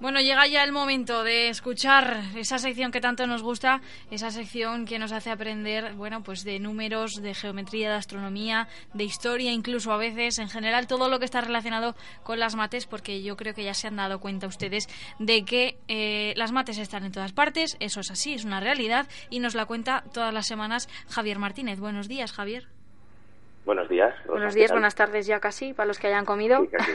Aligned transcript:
Bueno, 0.00 0.20
llega 0.20 0.46
ya 0.46 0.62
el 0.62 0.70
momento 0.70 1.24
de 1.24 1.48
escuchar 1.48 2.22
esa 2.36 2.58
sección 2.58 2.92
que 2.92 3.00
tanto 3.00 3.26
nos 3.26 3.42
gusta, 3.42 3.80
esa 4.12 4.30
sección 4.30 4.86
que 4.86 4.96
nos 4.96 5.10
hace 5.10 5.30
aprender, 5.30 5.94
bueno, 5.94 6.22
pues 6.22 6.44
de 6.44 6.60
números, 6.60 7.20
de 7.20 7.34
geometría, 7.34 7.90
de 7.90 7.96
astronomía, 7.96 8.68
de 8.94 9.02
historia, 9.02 9.50
incluso 9.50 9.90
a 9.90 9.96
veces, 9.96 10.38
en 10.38 10.48
general, 10.48 10.86
todo 10.86 11.08
lo 11.08 11.18
que 11.18 11.24
está 11.24 11.40
relacionado 11.40 11.96
con 12.22 12.38
las 12.38 12.54
mates, 12.54 12.86
porque 12.86 13.24
yo 13.24 13.36
creo 13.36 13.54
que 13.54 13.64
ya 13.64 13.74
se 13.74 13.88
han 13.88 13.96
dado 13.96 14.20
cuenta 14.20 14.46
ustedes 14.46 14.86
de 15.18 15.44
que 15.44 15.78
eh, 15.88 16.32
las 16.36 16.52
mates 16.52 16.78
están 16.78 17.04
en 17.04 17.10
todas 17.10 17.32
partes, 17.32 17.76
eso 17.80 17.98
es 17.98 18.12
así, 18.12 18.34
es 18.34 18.44
una 18.44 18.60
realidad, 18.60 19.08
y 19.30 19.40
nos 19.40 19.56
la 19.56 19.66
cuenta 19.66 20.04
todas 20.12 20.32
las 20.32 20.46
semanas 20.46 20.88
Javier 21.10 21.40
Martínez. 21.40 21.80
Buenos 21.80 22.06
días, 22.06 22.32
Javier. 22.32 22.68
Buenos 23.66 23.88
días. 23.88 24.14
Buenos 24.28 24.54
¿qué 24.54 24.60
días, 24.60 24.70
buenas 24.70 24.94
tardes 24.94 25.26
ya 25.26 25.40
casi, 25.40 25.72
para 25.72 25.88
los 25.88 25.98
que 25.98 26.06
hayan 26.06 26.24
comido. 26.24 26.60
Sí, 26.60 26.68
casi, 26.68 26.92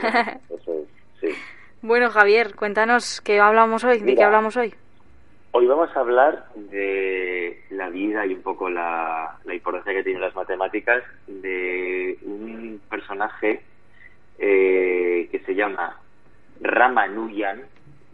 eso 0.50 0.74
es, 0.74 0.88
sí. 1.20 1.28
bueno, 1.84 2.10
Javier, 2.10 2.56
cuéntanos, 2.56 3.20
¿qué 3.22 3.40
hablamos 3.40 3.84
hoy? 3.84 4.00
¿De 4.00 4.16
qué 4.16 4.24
hablamos 4.24 4.56
hoy? 4.56 4.74
Hoy 5.52 5.68
vamos 5.68 5.96
a 5.96 6.00
hablar 6.00 6.46
de 6.56 7.62
la 7.70 7.90
vida 7.90 8.26
y 8.26 8.34
un 8.34 8.42
poco 8.42 8.70
la, 8.70 9.38
la 9.44 9.54
importancia 9.54 9.94
que 9.94 10.04
tienen 10.04 10.22
las 10.22 10.34
matemáticas 10.34 11.04
de 11.28 12.18
un 12.24 12.82
personaje 12.90 13.62
eh, 14.40 15.28
que 15.30 15.40
se 15.40 15.54
llama 15.54 16.00
Ramanujan. 16.62 17.64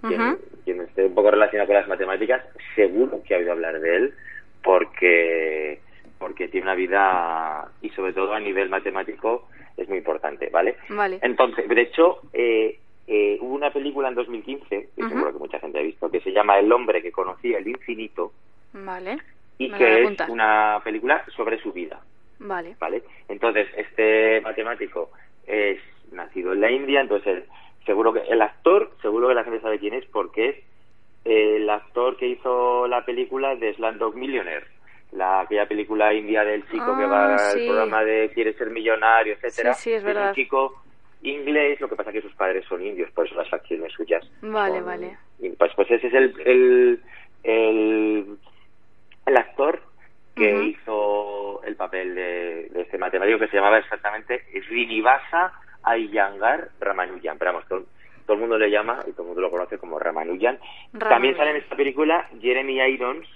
Quien, 0.01 0.21
Ujú. 0.21 0.39
quien 0.65 0.81
esté 0.81 1.05
un 1.05 1.13
poco 1.13 1.29
relacionado 1.29 1.67
con 1.67 1.75
las 1.75 1.87
matemáticas, 1.87 2.43
seguro 2.75 3.21
que 3.23 3.35
ha 3.35 3.37
oído 3.37 3.51
hablar 3.51 3.79
de 3.79 3.95
él, 3.95 4.13
porque 4.63 5.81
porque 6.17 6.47
tiene 6.47 6.65
una 6.65 6.75
vida 6.75 7.69
y 7.81 7.89
sobre 7.91 8.13
todo 8.13 8.33
a 8.33 8.39
nivel 8.39 8.69
matemático 8.69 9.47
es 9.77 9.87
muy 9.87 9.99
importante, 9.99 10.49
¿vale? 10.49 10.75
Vale. 10.89 11.19
Entonces, 11.21 11.67
de 11.67 11.81
hecho, 11.81 12.19
eh, 12.33 12.79
eh, 13.11 13.37
hubo 13.41 13.55
una 13.55 13.71
película 13.73 14.07
en 14.07 14.15
2015, 14.15 14.89
que 14.95 15.01
Ujú. 15.01 15.09
seguro 15.09 15.33
que 15.33 15.39
mucha 15.39 15.59
gente 15.59 15.79
ha 15.79 15.81
visto, 15.81 16.11
que 16.11 16.21
se 16.21 16.31
llama 16.31 16.59
El 16.59 16.71
hombre 16.71 17.01
que 17.01 17.11
conocía 17.11 17.57
el 17.57 17.67
infinito 17.67 18.31
Vale. 18.73 19.17
y 19.57 19.67
Me 19.69 19.77
que 19.79 20.03
es 20.03 20.29
una 20.29 20.79
película 20.83 21.25
sobre 21.35 21.59
su 21.59 21.71
vida, 21.73 21.99
Vale. 22.37 22.75
¿vale? 22.79 23.01
Entonces, 23.27 23.67
este 23.75 24.41
matemático 24.41 25.09
es 25.47 25.79
nacido 26.11 26.53
en 26.53 26.61
la 26.61 26.69
India, 26.71 27.01
entonces 27.01 27.43
seguro 27.85 28.13
que 28.13 28.19
el 28.21 28.41
actor, 28.41 28.91
seguro 29.01 29.27
que 29.29 29.33
la 29.33 29.43
gente 29.43 29.59
sabe 29.61 29.79
quién 29.79 29.95
es 29.95 30.05
porque 30.05 30.49
es 30.49 30.55
el 31.25 31.69
actor 31.69 32.15
que 32.17 32.27
hizo 32.27 32.87
la 32.87 33.03
película 33.05 33.55
de 33.55 33.73
Slumdog 33.73 34.15
Millionaire, 34.15 34.65
la 35.11 35.41
aquella 35.41 35.67
película 35.67 36.13
india 36.13 36.43
del 36.43 36.63
chico 36.69 36.95
que 36.95 37.03
Ah, 37.03 37.07
va 37.07 37.37
sí. 37.39 37.59
al 37.61 37.65
programa 37.65 38.03
de 38.03 38.29
quiere 38.33 38.53
ser 38.53 38.69
millonario, 38.69 39.33
etcétera. 39.33 39.73
Sí, 39.73 39.89
sí, 39.89 39.93
es 39.93 40.03
verdad. 40.03 40.29
un 40.29 40.35
chico 40.35 40.81
inglés, 41.21 41.79
lo 41.81 41.89
que 41.89 41.95
pasa 41.95 42.11
que 42.11 42.21
sus 42.21 42.33
padres 42.35 42.65
son 42.67 42.85
indios, 42.85 43.11
por 43.11 43.25
eso 43.25 43.35
las 43.35 43.49
facciones 43.49 43.91
suyas. 43.93 44.25
Vale, 44.41 44.77
son- 44.77 44.85
vale. 44.85 45.17
y 45.39 45.49
Pues, 45.49 45.71
pues 45.75 45.89
ese 45.91 46.07
es 46.07 46.13
el, 46.13 46.33
el, 46.45 47.01
el, 47.43 48.37
el 49.25 49.37
actor 49.37 49.81
que 50.35 50.53
Ujú. 50.53 50.63
hizo 50.63 51.63
el 51.63 51.75
papel 51.75 52.15
de, 52.15 52.69
de 52.69 52.81
este 52.81 52.97
matemático 52.97 53.39
que 53.39 53.47
se 53.47 53.57
llamaba 53.57 53.79
exactamente 53.79 54.43
Srinivasa 54.67 55.53
Iyengar 55.97 56.69
Ramanujan. 56.79 57.37
Pero 57.37 57.51
vamos, 57.53 57.67
todo, 57.67 57.85
todo 58.25 58.35
el 58.35 58.39
mundo 58.39 58.57
le 58.57 58.69
llama 58.69 58.99
y 59.07 59.11
todo 59.11 59.23
el 59.23 59.27
mundo 59.27 59.41
lo 59.41 59.51
conoce 59.51 59.77
como 59.77 59.99
Ramanujan. 59.99 60.57
Ramanujan. 60.93 61.09
También 61.09 61.35
sale 61.37 61.51
en 61.51 61.57
esta 61.57 61.75
película 61.75 62.27
Jeremy 62.41 62.79
Irons, 62.93 63.27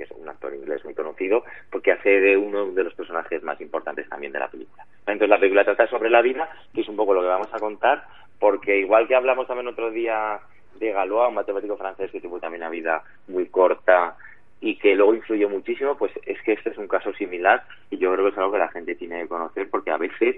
que 0.00 0.04
es 0.04 0.18
un 0.18 0.26
actor 0.26 0.54
inglés 0.54 0.82
muy 0.82 0.94
conocido, 0.94 1.44
porque 1.70 1.92
hace 1.92 2.08
de 2.08 2.36
uno 2.36 2.72
de 2.72 2.84
los 2.84 2.94
personajes 2.94 3.42
más 3.42 3.60
importantes 3.60 4.08
también 4.08 4.32
de 4.32 4.38
la 4.38 4.48
película. 4.48 4.86
Entonces 5.00 5.28
la 5.28 5.38
película 5.38 5.64
trata 5.64 5.86
sobre 5.88 6.08
la 6.08 6.22
vida, 6.22 6.48
que 6.74 6.80
es 6.80 6.88
un 6.88 6.96
poco 6.96 7.12
lo 7.12 7.20
que 7.20 7.26
vamos 7.26 7.52
a 7.52 7.58
contar, 7.58 8.04
porque 8.38 8.78
igual 8.78 9.06
que 9.06 9.14
hablamos 9.14 9.46
también 9.46 9.68
otro 9.68 9.90
día 9.90 10.40
de 10.78 10.92
Galois, 10.92 11.28
un 11.28 11.34
matemático 11.34 11.76
francés 11.76 12.10
que 12.10 12.20
tuvo 12.20 12.40
también 12.40 12.62
una 12.62 12.70
vida 12.70 13.02
muy 13.28 13.46
corta 13.46 14.16
y 14.62 14.76
que 14.76 14.94
luego 14.94 15.14
influyó 15.14 15.50
muchísimo, 15.50 15.98
pues 15.98 16.12
es 16.24 16.40
que 16.42 16.52
este 16.52 16.70
es 16.70 16.78
un 16.78 16.88
caso 16.88 17.12
similar 17.12 17.62
y 17.90 17.98
yo 17.98 18.10
creo 18.12 18.24
que 18.24 18.32
es 18.32 18.38
algo 18.38 18.52
que 18.52 18.58
la 18.58 18.68
gente 18.68 18.94
tiene 18.94 19.20
que 19.20 19.28
conocer 19.28 19.68
porque 19.68 19.90
a 19.90 19.98
veces 19.98 20.36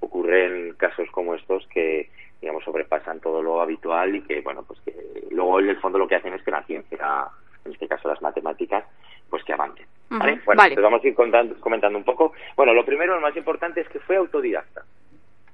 ocurren 0.00 0.74
casos 0.74 1.08
como 1.10 1.34
estos 1.34 1.66
que 1.68 2.10
digamos 2.42 2.62
sobrepasan 2.62 3.20
todo 3.20 3.42
lo 3.42 3.62
habitual 3.62 4.14
y 4.14 4.20
que 4.22 4.42
bueno 4.42 4.62
pues 4.62 4.78
que 4.82 4.94
luego 5.30 5.60
en 5.60 5.70
el 5.70 5.80
fondo 5.80 5.98
lo 5.98 6.06
que 6.06 6.14
hacen 6.16 6.34
es 6.34 6.42
que 6.42 6.50
la 6.50 6.62
ciencia 6.64 7.30
en 7.68 7.74
este 7.74 7.88
caso 7.88 8.08
las 8.08 8.20
matemáticas 8.22 8.84
pues 9.30 9.44
que 9.44 9.52
avancen 9.52 9.86
¿vale? 10.10 10.40
Bueno 10.44 10.56
vale. 10.58 10.74
pues 10.74 10.82
vamos 10.82 11.04
a 11.04 11.08
ir 11.08 11.14
contando- 11.14 11.60
comentando 11.60 11.96
un 11.98 12.04
poco 12.04 12.32
bueno 12.56 12.74
lo 12.74 12.84
primero 12.84 13.14
lo 13.14 13.20
más 13.20 13.36
importante 13.36 13.80
es 13.80 13.88
que 13.88 14.00
fue 14.00 14.16
autodidacta 14.16 14.82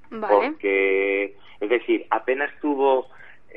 Vale. 0.09 0.33
porque 0.51 1.35
es 1.59 1.69
decir 1.69 2.05
apenas 2.09 2.51
tuvo 2.61 3.07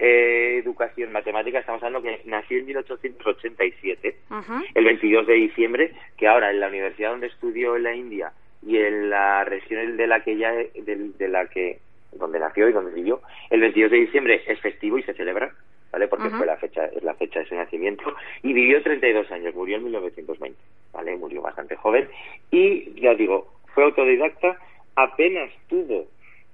eh, 0.00 0.60
educación 0.62 1.10
matemática 1.12 1.58
estamos 1.58 1.82
hablando 1.82 2.02
que 2.08 2.20
nació 2.24 2.58
en 2.58 2.66
1887 2.66 4.16
Ujú. 4.30 4.52
el 4.74 4.84
22 4.84 5.26
de 5.26 5.34
diciembre, 5.34 5.92
que 6.16 6.28
ahora 6.28 6.50
en 6.50 6.60
la 6.60 6.68
universidad 6.68 7.10
donde 7.10 7.26
estudió 7.26 7.76
en 7.76 7.82
la 7.82 7.94
India 7.94 8.32
y 8.64 8.76
en 8.76 9.10
la 9.10 9.44
región 9.44 9.96
de 9.96 10.06
la 10.06 10.22
que 10.22 10.36
ya 10.36 10.52
de, 10.52 10.70
de 11.18 11.28
la 11.28 11.46
que 11.46 11.80
donde 12.12 12.38
nació 12.38 12.68
y 12.68 12.72
donde 12.72 12.92
vivió, 12.94 13.20
el 13.50 13.60
22 13.60 13.90
de 13.90 13.96
diciembre 13.98 14.42
es 14.46 14.60
festivo 14.60 14.98
y 14.98 15.02
se 15.02 15.14
celebra, 15.14 15.52
¿vale? 15.92 16.08
Porque 16.08 16.28
fue 16.38 16.46
la 16.46 16.56
fecha 16.56 16.86
es 16.86 17.02
la 17.02 17.14
fecha 17.14 17.40
de 17.40 17.46
su 17.46 17.54
nacimiento 17.54 18.04
y 18.42 18.52
vivió 18.52 18.82
32 18.82 19.30
años, 19.30 19.54
murió 19.54 19.76
en 19.76 19.84
1920, 19.84 20.58
¿vale? 20.92 21.16
Murió 21.16 21.42
bastante 21.42 21.76
joven 21.76 22.08
y 22.50 23.00
ya 23.00 23.14
digo, 23.14 23.52
fue 23.74 23.84
autodidacta, 23.84 24.58
apenas 24.96 25.50
tuvo 25.68 26.06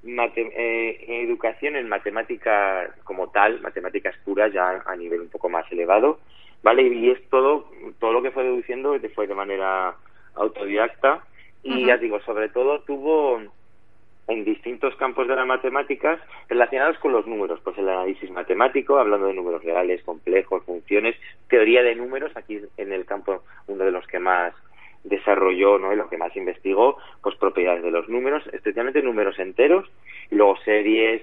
mate- 0.03 0.53
eh, 0.55 1.23
educación 1.23 1.77
en 1.77 1.89
matemáticas 1.89 2.91
como 3.05 3.29
tal, 3.31 3.61
matemáticas 3.61 4.15
puras 4.25 4.53
ya 4.53 4.83
a 4.87 4.97
nivel 4.97 5.23
un 5.23 5.29
poco 5.31 5.49
más 5.49 5.71
elevado, 5.73 6.21
¿vale? 6.63 6.83
Y 6.83 7.11
es 7.11 7.29
todo, 7.31 7.71
todo 7.99 8.13
lo 8.13 8.23
que 8.23 8.31
fue 8.31 8.45
deduciendo 8.45 8.99
fue 9.15 9.27
de 9.27 9.35
manera 9.35 9.95
autodidacta 10.35 11.25
y 11.63 11.87
ya 11.87 11.97
digo, 11.97 12.21
sobre 12.21 12.51
todo 12.51 12.81
tuvo 12.83 13.41
en 14.29 14.45
distintos 14.45 14.97
campos 14.97 15.29
de 15.29 15.37
las 15.37 15.47
matemáticas 15.47 16.19
relacionados 16.49 16.99
con 16.99 17.13
los 17.13 17.27
números, 17.27 17.61
pues 17.63 17.77
el 17.79 17.89
análisis 17.89 18.31
matemático, 18.31 18.99
hablando 18.99 19.27
de 19.27 19.35
números 19.35 19.63
reales, 19.63 20.03
complejos, 20.03 20.65
funciones, 20.65 21.15
teoría 21.49 21.83
de 21.83 21.95
números, 21.95 22.33
aquí 22.35 22.61
en 22.77 22.93
el 22.93 23.05
campo 23.05 23.43
uno 23.67 23.85
de 23.85 23.91
los 23.91 24.07
que 24.07 24.19
más 24.19 24.55
desarrolló, 25.05 25.79
¿no? 25.79 25.93
Y 25.93 25.97
lo 25.97 26.09
que 26.09 26.17
más 26.17 26.35
investigó, 26.35 26.97
pues 27.23 27.37
propiedades 27.37 27.83
de 27.83 27.91
los 27.91 28.09
números, 28.09 28.43
especialmente 28.53 29.03
números 29.03 29.39
enteros, 29.39 29.91
y 30.31 30.37
luego 30.37 30.57
series, 30.65 31.23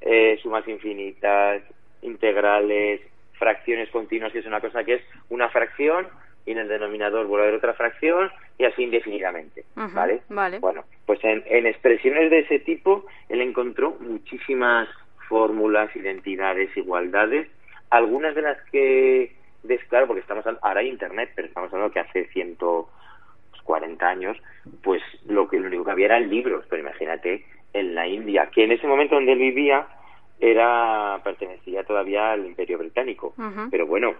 eh, 0.00 0.38
sumas 0.42 0.66
infinitas, 0.66 1.62
integrales, 2.02 3.00
fracciones 3.38 3.88
continuas, 3.90 4.32
que 4.32 4.40
es 4.40 4.46
una 4.46 4.60
cosa 4.60 4.84
que 4.84 4.94
es 4.94 5.02
una 5.28 5.48
fracción 5.48 6.08
y 6.46 6.52
en 6.52 6.58
el 6.58 6.68
denominador 6.68 7.26
vuelve 7.26 7.44
a 7.44 7.48
haber 7.48 7.58
otra 7.58 7.74
fracción 7.74 8.30
y 8.58 8.64
así 8.64 8.82
indefinidamente, 8.82 9.64
¿vale? 9.74 10.22
vale. 10.28 10.58
Bueno, 10.58 10.84
pues 11.06 11.22
en, 11.24 11.42
en 11.46 11.66
expresiones 11.66 12.30
de 12.30 12.40
ese 12.40 12.58
tipo 12.60 13.06
él 13.28 13.40
encontró 13.40 13.96
muchísimas 14.00 14.88
fórmulas, 15.28 15.94
identidades, 15.96 16.76
igualdades, 16.76 17.48
algunas 17.90 18.34
de 18.34 18.42
las 18.42 18.58
que, 18.70 19.34
claro, 19.88 20.06
porque 20.06 20.20
estamos 20.20 20.44
ahora 20.62 20.80
hay 20.80 20.88
internet, 20.88 21.30
pero 21.34 21.48
estamos 21.48 21.72
hablando 21.72 21.92
que 21.92 22.00
hace 22.00 22.26
140 22.26 24.06
años, 24.06 24.36
pues 24.82 25.02
lo 25.26 25.48
que 25.48 25.58
lo 25.58 25.68
único 25.68 25.84
que 25.84 25.90
había 25.90 26.06
eran 26.06 26.28
libros, 26.28 26.64
pero 26.68 26.82
imagínate 26.82 27.44
en 27.72 27.94
la 27.94 28.06
India, 28.06 28.50
que 28.52 28.64
en 28.64 28.72
ese 28.72 28.86
momento 28.86 29.14
donde 29.14 29.32
él 29.32 29.38
vivía 29.38 29.86
era 30.40 31.20
pertenecía 31.22 31.84
todavía 31.84 32.32
al 32.32 32.44
Imperio 32.44 32.78
Británico, 32.78 33.34
pero 33.70 33.86
bueno, 33.86 34.14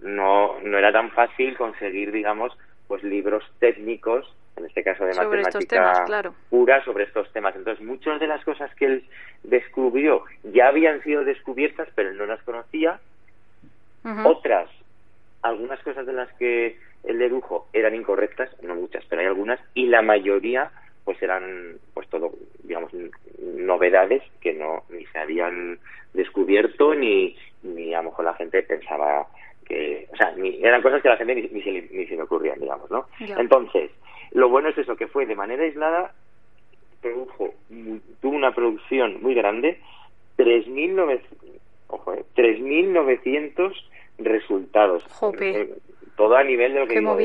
no 0.00 0.58
no 0.62 0.78
era 0.78 0.92
tan 0.92 1.10
fácil 1.10 1.56
conseguir, 1.56 2.12
digamos, 2.12 2.56
pues 2.86 3.02
libros 3.02 3.44
técnicos, 3.58 4.32
en 4.56 4.64
este 4.66 4.82
caso 4.82 5.04
de 5.04 5.12
Sobre 5.12 5.42
matemática 5.42 5.76
temas, 5.76 6.00
claro. 6.06 6.34
pura 6.48 6.84
sobre 6.84 7.04
estos 7.04 7.30
temas. 7.32 7.54
Entonces, 7.56 7.84
muchas 7.84 8.20
de 8.20 8.26
las 8.26 8.42
cosas 8.44 8.74
que 8.76 8.86
él 8.86 9.04
descubrió 9.42 10.24
ya 10.44 10.68
habían 10.68 11.02
sido 11.02 11.24
descubiertas, 11.24 11.88
pero 11.94 12.10
él 12.10 12.16
no 12.16 12.26
las 12.26 12.42
conocía. 12.42 13.00
Otras, 14.24 14.70
algunas 15.42 15.80
cosas 15.80 16.06
de 16.06 16.12
las 16.12 16.32
que 16.34 16.78
él 17.02 17.18
dedujo 17.18 17.66
eran 17.72 17.92
incorrectas, 17.96 18.50
no 18.62 18.76
muchas, 18.76 19.04
pero 19.06 19.20
hay 19.20 19.26
algunas, 19.26 19.58
y 19.74 19.86
la 19.86 20.00
mayoría 20.00 20.70
pues 21.06 21.22
eran 21.22 21.78
pues 21.94 22.06
todo 22.10 22.32
digamos 22.64 22.90
novedades 23.40 24.22
que 24.42 24.52
no 24.52 24.82
ni 24.90 25.06
se 25.06 25.18
habían 25.18 25.78
descubierto 26.12 26.94
ni 26.94 27.34
ni 27.62 27.94
a 27.94 28.02
lo 28.02 28.10
mejor 28.10 28.24
la 28.26 28.34
gente 28.34 28.62
pensaba 28.64 29.26
que 29.64 30.08
o 30.12 30.16
sea 30.16 30.32
ni 30.36 30.62
eran 30.62 30.82
cosas 30.82 31.00
que 31.00 31.08
a 31.08 31.12
la 31.12 31.16
gente 31.16 31.34
ni, 31.36 31.42
ni 31.48 31.62
se, 31.62 31.70
le- 31.70 31.88
ni 31.92 32.06
se 32.06 32.16
le 32.16 32.22
ocurrían 32.22 32.58
digamos 32.60 32.90
no 32.90 33.06
Ya. 33.20 33.36
entonces 33.38 33.90
lo 34.32 34.48
bueno 34.48 34.68
es 34.68 34.76
eso 34.78 34.96
que 34.96 35.06
fue 35.06 35.24
de 35.26 35.36
manera 35.36 35.62
aislada 35.62 36.12
produjo 37.00 37.54
tuvo 38.20 38.34
una 38.36 38.52
producción 38.52 39.22
muy 39.22 39.34
grande 39.34 39.78
3.900 40.38 41.20
ojo, 41.88 42.14
eh, 42.14 42.24
3.900 42.34 43.72
resultados 44.18 45.04
Jope. 45.04 45.68
Todo 46.16 46.36
a 46.36 46.44
nivel 46.44 46.72
de 46.72 46.80
lo 46.80 46.86
que 46.86 46.94
Qué 46.94 47.00
digo, 47.00 47.16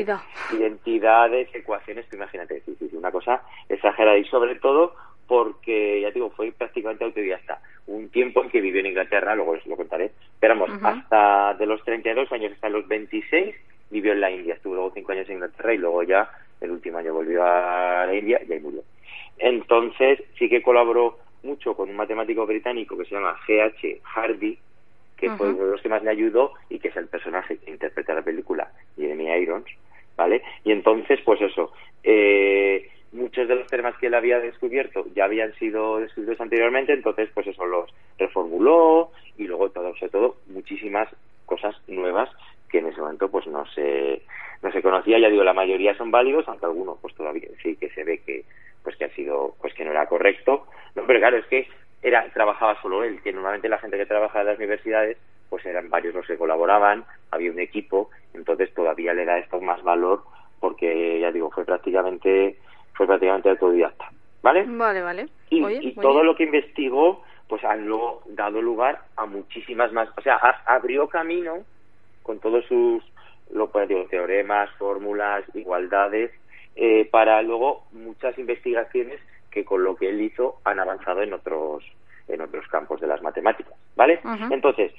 identidades, 0.52 1.48
ecuaciones, 1.54 2.06
tú 2.08 2.16
imagínate, 2.16 2.60
sí, 2.60 2.76
sí, 2.78 2.88
sí, 2.90 2.96
una 2.96 3.10
cosa 3.10 3.42
exagerada 3.68 4.18
y 4.18 4.24
sobre 4.24 4.56
todo 4.56 4.94
porque, 5.26 6.00
ya 6.02 6.08
te 6.08 6.14
digo, 6.14 6.30
fue 6.30 6.52
prácticamente 6.52 7.04
autodidacta. 7.04 7.60
Un 7.86 8.10
tiempo 8.10 8.42
en 8.42 8.50
que 8.50 8.60
vivió 8.60 8.80
en 8.80 8.86
Inglaterra, 8.86 9.34
luego 9.34 9.52
os 9.52 9.66
lo 9.66 9.76
contaré, 9.76 10.12
pero 10.38 10.54
vamos, 10.58 10.70
hasta 10.82 11.54
de 11.54 11.66
los 11.66 11.82
32 11.84 12.30
años 12.32 12.52
hasta 12.52 12.68
los 12.68 12.86
26 12.86 13.54
vivió 13.90 14.12
en 14.12 14.20
la 14.20 14.30
India, 14.30 14.54
estuvo 14.54 14.74
luego 14.74 14.92
cinco 14.94 15.12
años 15.12 15.28
en 15.28 15.36
Inglaterra 15.36 15.74
y 15.74 15.78
luego 15.78 16.02
ya 16.02 16.30
el 16.60 16.70
último 16.70 16.98
año 16.98 17.14
volvió 17.14 17.44
a 17.44 18.06
la 18.06 18.14
India 18.14 18.40
y 18.46 18.52
ahí 18.52 18.60
murió. 18.60 18.82
Entonces 19.38 20.22
sí 20.38 20.48
que 20.48 20.62
colaboró 20.62 21.18
mucho 21.42 21.74
con 21.74 21.90
un 21.90 21.96
matemático 21.96 22.46
británico 22.46 22.96
que 22.96 23.04
se 23.04 23.14
llama 23.14 23.36
G.H. 23.46 24.00
Hardy, 24.02 24.58
que 25.16 25.30
fue 25.30 25.50
uno 25.50 25.64
de 25.64 25.70
los 25.72 25.80
que 25.80 25.88
más 25.88 26.02
le 26.02 26.10
ayudó 26.10 26.52
y 26.68 26.78
que 26.78 26.88
es 26.88 26.96
el 26.96 27.06
personaje 27.06 27.56
que 27.58 27.70
interpreta 27.70 28.14
la 28.14 28.22
película, 28.22 28.72
Jeremy 28.96 29.30
Irons, 29.42 29.66
¿vale? 30.16 30.42
Entonces, 30.72 31.20
pues 31.24 31.40
eso, 31.40 31.72
eh, 32.02 32.88
muchos 33.12 33.46
de 33.46 33.56
los 33.56 33.66
temas 33.66 33.96
que 33.98 34.06
él 34.06 34.14
había 34.14 34.40
descubierto 34.40 35.04
ya 35.14 35.24
habían 35.24 35.52
sido 35.54 35.98
descubiertos 35.98 36.40
anteriormente, 36.40 36.92
entonces, 36.92 37.28
pues 37.34 37.46
eso, 37.46 37.66
los 37.66 37.90
reformuló 38.18 39.10
y 39.36 39.44
luego, 39.44 39.70
todo, 39.70 39.94
sobre 39.96 40.10
todo, 40.10 40.36
muchísimas 40.46 41.08
cosas 41.46 41.76
nuevas 41.88 42.30
que 42.70 42.78
en 42.78 42.86
ese 42.86 43.00
momento, 43.00 43.30
pues 43.30 43.46
no 43.46 43.66
se, 43.66 44.22
no 44.62 44.72
se 44.72 44.80
conocía, 44.80 45.18
ya 45.18 45.28
digo, 45.28 45.44
la 45.44 45.52
mayoría 45.52 45.94
son 45.94 46.10
válidos, 46.10 46.48
aunque 46.48 46.64
algunos, 46.64 46.98
pues 47.00 47.14
todavía 47.14 47.48
sí 47.62 47.76
que 47.76 47.90
se 47.90 48.02
ve 48.02 48.22
que, 48.24 48.44
pues 48.82 48.96
que 48.96 49.04
ha 49.04 49.14
sido, 49.14 49.54
pues 49.60 49.74
que 49.74 49.84
no 49.84 49.90
era 49.90 50.06
correcto, 50.06 50.66
no, 50.94 51.02
pero 51.06 51.18
claro, 51.18 51.36
es 51.36 51.46
que 51.46 51.68
era 52.02 52.26
trabajaba 52.32 52.80
solo 52.80 53.04
él, 53.04 53.20
que 53.22 53.32
normalmente 53.32 53.68
la 53.68 53.78
gente 53.78 53.98
que 53.98 54.06
trabaja 54.06 54.40
en 54.40 54.46
las 54.46 54.58
universidades 54.58 55.18
pues 55.50 55.66
eran 55.66 55.90
varios 55.90 56.14
los 56.14 56.26
que 56.26 56.38
colaboraban, 56.38 57.04
había 57.30 57.52
un 57.52 57.60
equipo, 57.60 58.08
entonces 58.32 58.72
todavía 58.72 59.12
le 59.12 59.26
da 59.26 59.36
esto 59.36 59.60
más 59.60 59.82
valor 59.82 60.22
porque 60.62 61.18
ya 61.20 61.32
digo, 61.32 61.50
fue 61.50 61.64
prácticamente 61.64 62.56
fue 62.94 63.06
prácticamente 63.08 63.50
autodidacta, 63.50 64.08
¿vale? 64.42 64.64
Vale, 64.68 65.02
vale. 65.02 65.28
Y, 65.50 65.60
Oye, 65.62 65.78
y 65.82 65.86
muy 65.86 65.94
todo 66.04 66.14
bien. 66.14 66.26
lo 66.26 66.36
que 66.36 66.44
investigó 66.44 67.22
pues 67.48 67.64
han 67.64 67.84
luego 67.86 68.22
dado 68.28 68.62
lugar 68.62 69.00
a 69.16 69.26
muchísimas 69.26 69.92
más, 69.92 70.08
o 70.16 70.22
sea, 70.22 70.36
a- 70.36 70.62
abrió 70.76 71.08
camino 71.08 71.64
con 72.22 72.38
todos 72.38 72.64
sus 72.66 73.02
lo 73.50 73.70
pues, 73.70 73.88
digo, 73.88 74.06
teoremas, 74.08 74.70
fórmulas, 74.78 75.44
igualdades, 75.54 76.30
eh, 76.76 77.06
para 77.10 77.42
luego 77.42 77.84
muchas 77.90 78.38
investigaciones 78.38 79.20
que 79.50 79.64
con 79.64 79.82
lo 79.82 79.96
que 79.96 80.08
él 80.10 80.20
hizo 80.22 80.60
han 80.64 80.78
avanzado 80.78 81.22
en 81.22 81.32
otros 81.34 81.84
en 82.28 82.40
otros 82.40 82.66
campos 82.68 83.00
de 83.00 83.08
las 83.08 83.20
matemáticas, 83.20 83.74
¿vale? 83.96 84.20
Entonces, 84.50 84.92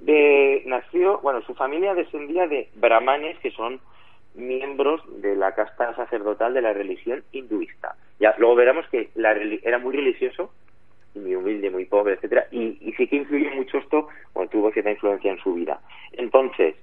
de, 0.00 0.62
nació, 0.66 1.20
bueno, 1.20 1.40
su 1.42 1.54
familia 1.54 1.94
descendía 1.94 2.48
de 2.48 2.68
brahmanes 2.74 3.38
que 3.38 3.52
son 3.52 3.80
miembros 4.34 5.02
de 5.22 5.36
la 5.36 5.52
casta 5.54 5.94
sacerdotal 5.94 6.54
de 6.54 6.62
la 6.62 6.72
religión 6.72 7.22
hinduista. 7.32 7.96
Ya 8.18 8.34
luego 8.38 8.54
veremos 8.56 8.86
que 8.88 9.10
la 9.14 9.32
era 9.32 9.78
muy 9.78 9.94
religioso, 9.96 10.52
muy 11.14 11.34
humilde, 11.34 11.70
muy 11.70 11.84
pobre, 11.84 12.14
etcétera, 12.14 12.46
y, 12.50 12.76
y 12.80 12.92
sí 12.96 13.06
que 13.06 13.16
influyó 13.16 13.50
mucho 13.52 13.78
esto, 13.78 14.08
bueno, 14.34 14.50
tuvo 14.50 14.70
cierta 14.72 14.90
influencia 14.90 15.30
en 15.30 15.38
su 15.38 15.54
vida. 15.54 15.80
Entonces, 16.12 16.74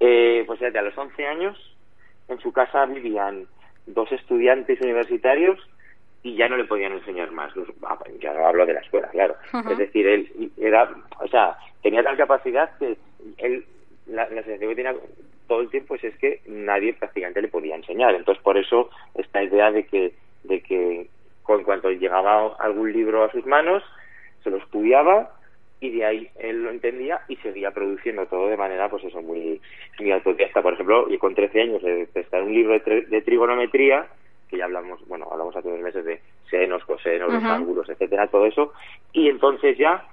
eh, 0.00 0.42
pues 0.46 0.58
fíjate, 0.58 0.78
a 0.78 0.82
los 0.82 0.96
11 0.98 1.26
años 1.26 1.76
en 2.28 2.38
su 2.40 2.52
casa 2.52 2.86
vivían 2.86 3.46
dos 3.86 4.10
estudiantes 4.12 4.80
universitarios 4.80 5.58
y 6.22 6.34
ya 6.36 6.48
no 6.48 6.56
le 6.56 6.64
podían 6.64 6.92
enseñar 6.92 7.30
más. 7.30 7.52
Ah, 7.84 7.98
Ya 8.20 8.32
no 8.34 8.46
hablo 8.46 8.66
de 8.66 8.74
la 8.74 8.80
escuela, 8.80 9.08
claro. 9.08 9.36
Es 9.70 9.78
decir, 9.78 10.06
él 10.06 10.50
era, 10.58 10.90
o 11.20 11.28
sea, 11.28 11.56
tenía 11.82 12.02
tal 12.02 12.16
capacidad 12.16 12.76
que 12.78 12.96
él, 13.38 13.64
la, 14.06 14.28
la 14.28 14.42
sensación 14.42 14.70
que 14.70 14.76
tenía 14.76 14.94
todo 15.48 15.62
el 15.62 15.70
tiempo 15.70 15.88
pues, 15.88 16.04
es 16.04 16.16
que 16.18 16.42
nadie 16.46 16.94
prácticamente 16.94 17.42
le 17.42 17.48
podía 17.48 17.74
enseñar. 17.74 18.14
Entonces, 18.14 18.42
por 18.44 18.56
eso 18.56 18.90
esta 19.14 19.42
idea 19.42 19.72
de 19.72 19.86
que, 19.86 20.14
de 20.44 20.60
que 20.62 21.08
con 21.42 21.64
cuanto 21.64 21.90
llegaba 21.90 22.54
algún 22.60 22.92
libro 22.92 23.24
a 23.24 23.32
sus 23.32 23.44
manos, 23.46 23.82
se 24.44 24.50
lo 24.50 24.58
estudiaba 24.58 25.34
y 25.80 25.90
de 25.96 26.04
ahí 26.04 26.30
él 26.36 26.62
lo 26.62 26.70
entendía 26.70 27.20
y 27.28 27.36
seguía 27.36 27.70
produciendo 27.70 28.26
todo 28.26 28.48
de 28.48 28.56
manera, 28.56 28.90
pues 28.90 29.04
eso, 29.04 29.22
muy, 29.22 29.60
muy 29.98 30.10
autodidacta. 30.12 30.60
Por 30.62 30.74
ejemplo, 30.74 31.06
y 31.08 31.18
con 31.18 31.34
13 31.34 31.62
años 31.62 31.82
de 31.82 32.06
testar 32.08 32.42
un 32.42 32.52
libro 32.52 32.78
de, 32.78 33.02
de 33.02 33.22
trigonometría, 33.22 34.06
que 34.48 34.58
ya 34.58 34.64
hablamos, 34.64 35.06
bueno, 35.06 35.28
hablamos 35.30 35.54
hace 35.56 35.68
unos 35.68 35.80
meses 35.80 36.04
de 36.04 36.20
senos, 36.50 36.84
cosenos, 36.84 37.32
los 37.32 37.42
Ujú. 37.42 37.52
ángulos, 37.52 37.88
etcétera, 37.88 38.26
todo 38.28 38.46
eso, 38.46 38.72
y 39.12 39.28
entonces 39.28 39.76
ya, 39.78 40.04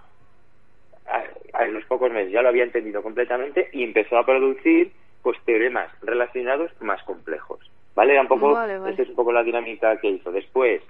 a, 1.07 1.23
a- 1.53 1.65
en 1.65 1.73
los 1.73 1.85
pocos 1.85 2.11
meses 2.11 2.31
ya 2.31 2.41
lo 2.41 2.49
había 2.49 2.63
entendido 2.63 3.01
completamente 3.01 3.69
y 3.73 3.83
empezó 3.83 4.17
a 4.17 4.25
producir, 4.25 4.91
pues, 5.25 5.43
teoremas 5.43 5.89
relacionados 6.03 6.71
más 6.81 7.01
complejos. 7.03 7.59
¿Vale? 7.95 8.11
Era 8.13 8.21
un 8.21 8.27
poco, 8.27 8.51
Vale, 8.53 8.77
vale. 8.77 8.91
esta 8.91 9.01
es 9.01 9.09
un 9.09 9.15
poco 9.15 9.31
la 9.31 9.41
dinámica 9.41 9.97
que 9.99 10.07
hizo. 10.09 10.31
Después, 10.31 10.83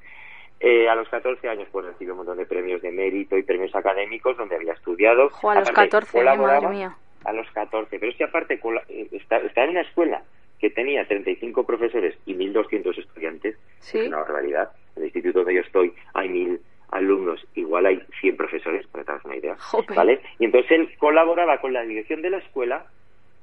eh, 0.59 0.89
a 0.89 0.95
los 0.95 1.07
14 1.07 1.47
años 1.47 1.69
pues 1.71 1.85
recibió 1.85 2.13
un 2.13 2.17
montón 2.17 2.37
de 2.37 2.45
premios 2.45 2.81
de 2.81 2.91
mérito 2.91 3.37
y 3.37 3.43
premios 3.43 3.73
académicos 3.73 4.35
donde 4.35 4.55
había 4.57 4.73
estudiado. 4.73 5.29
Jo, 5.29 5.51
a 5.51 5.55
los 5.55 5.69
Aparte, 5.69 5.89
14, 5.91 6.09
eh, 6.17 6.19
colaboraba 6.21 6.61
madre 6.61 6.75
mía. 6.75 6.97
A 7.23 7.31
los 7.31 7.49
14, 7.51 7.97
pero 7.97 8.11
es 8.11 8.17
que 8.17 8.25
aparte 8.25 8.59
eh, 8.89 9.07
está, 9.13 9.37
está 9.37 9.63
en 9.63 9.69
una 9.69 9.81
escuela 9.81 10.21
que 10.59 10.69
tenía 10.69 11.07
35 11.07 11.63
profesores 11.65 12.17
y 12.25 12.33
1.200 12.35 12.97
estudiantes, 12.97 13.57
Sí. 13.79 13.99
es 13.99 14.07
una 14.07 14.17
barbaridad. 14.17 14.71
En 14.97 15.03
el 15.03 15.07
instituto 15.07 15.39
donde 15.39 15.55
yo 15.55 15.61
estoy 15.61 15.93
hay 16.13 16.27
1.000 16.27 16.59
alumnos, 16.91 17.45
igual 17.55 17.85
hay 17.85 18.01
100 18.19 18.35
profesores, 18.35 18.85
para 18.87 19.03
que 19.03 19.05
te 19.05 19.11
hagas 19.13 19.25
una 19.25 19.35
idea. 19.37 19.55
Jope. 19.59 19.93
¿Vale? 19.93 20.21
Y 20.39 20.45
entonces 20.45 20.71
él 20.71 20.89
colaboraba 20.97 21.59
con 21.61 21.71
la 21.71 21.83
dirección 21.83 22.21
de 22.21 22.31
la 22.31 22.37
escuela 22.39 22.87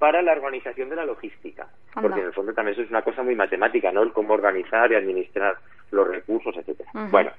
para 0.03 0.21
la 0.21 0.33
organización 0.33 0.89
de 0.89 0.97
la 0.97 1.05
logística. 1.05 1.63
Anda. 1.95 2.03
Porque 2.09 2.21
en 2.23 2.27
el 2.27 2.33
fondo 2.33 2.53
también 2.53 2.73
eso 2.73 2.83
es 2.83 2.91
una 2.91 3.03
cosa 3.03 3.23
muy 3.23 3.37
matemática, 3.37 3.93
¿no? 3.93 4.03
El 4.03 4.13
cómo 4.13 4.35
organizar 4.35 4.91
y 4.91 4.97
administrar 4.97 5.59
los 5.93 6.09
recursos, 6.09 6.57
etcétera. 6.57 6.91
Bueno, 7.13 7.31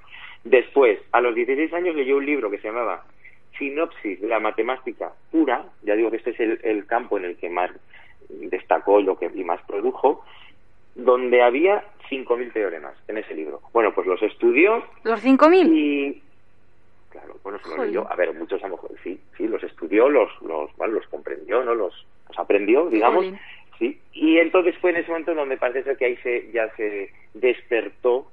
después, 0.45 0.97
a 1.11 1.19
los 1.19 1.35
16 1.35 1.73
años 1.73 1.93
leyó 1.93 2.15
un 2.15 2.25
libro 2.25 2.49
que 2.49 2.59
se 2.59 2.69
llamaba 2.69 3.03
Sinopsis 3.57 4.21
de 4.21 4.29
la 4.29 4.39
matemática 4.39 5.11
pura, 5.29 5.65
ya 5.81 5.93
digo 5.95 6.09
que 6.09 6.15
este 6.15 6.29
es 6.29 6.39
el, 6.39 6.57
el 6.63 6.85
campo 6.85 7.17
en 7.17 7.25
el 7.25 7.35
que 7.35 7.49
más 7.49 7.69
destacó 8.29 9.01
y 9.01 9.03
lo 9.03 9.19
que 9.19 9.29
y 9.35 9.43
más 9.43 9.61
produjo, 9.63 10.23
donde 10.95 11.43
había 11.43 11.83
5.000 12.09 12.53
teoremas 12.53 12.95
en 13.09 13.17
ese 13.17 13.35
libro. 13.35 13.59
Bueno, 13.73 13.93
pues 13.93 14.07
los 14.07 14.23
estudió 14.23 14.85
¿Los 15.03 15.21
5.000? 15.21 15.67
y 15.69 16.23
claro 17.09 17.35
bueno 17.43 17.59
se 17.59 17.67
lo 17.67 17.75
Jolín. 17.75 17.87
leyó 17.91 18.09
a 18.09 18.15
ver 18.15 18.33
muchos 18.33 18.63
a 18.63 18.67
lo 18.67 18.75
mejor 18.75 18.91
sí 19.03 19.19
sí 19.37 19.47
los 19.47 19.61
estudió 19.63 20.09
los 20.09 20.29
los 20.41 20.75
bueno, 20.77 20.93
los 20.95 21.07
comprendió 21.07 21.63
no 21.63 21.75
los, 21.75 21.93
los 22.33 22.39
aprendió 22.39 22.89
digamos 22.89 23.25
sí 23.79 23.99
y 24.13 24.37
entonces 24.39 24.75
fue 24.79 24.91
en 24.91 24.97
ese 24.97 25.09
momento 25.09 25.33
donde 25.33 25.57
parece 25.57 25.83
ser 25.83 25.97
que 25.97 26.05
ahí 26.05 26.17
se 26.17 26.51
ya 26.51 26.69
se 26.75 27.11
despertó 27.33 28.31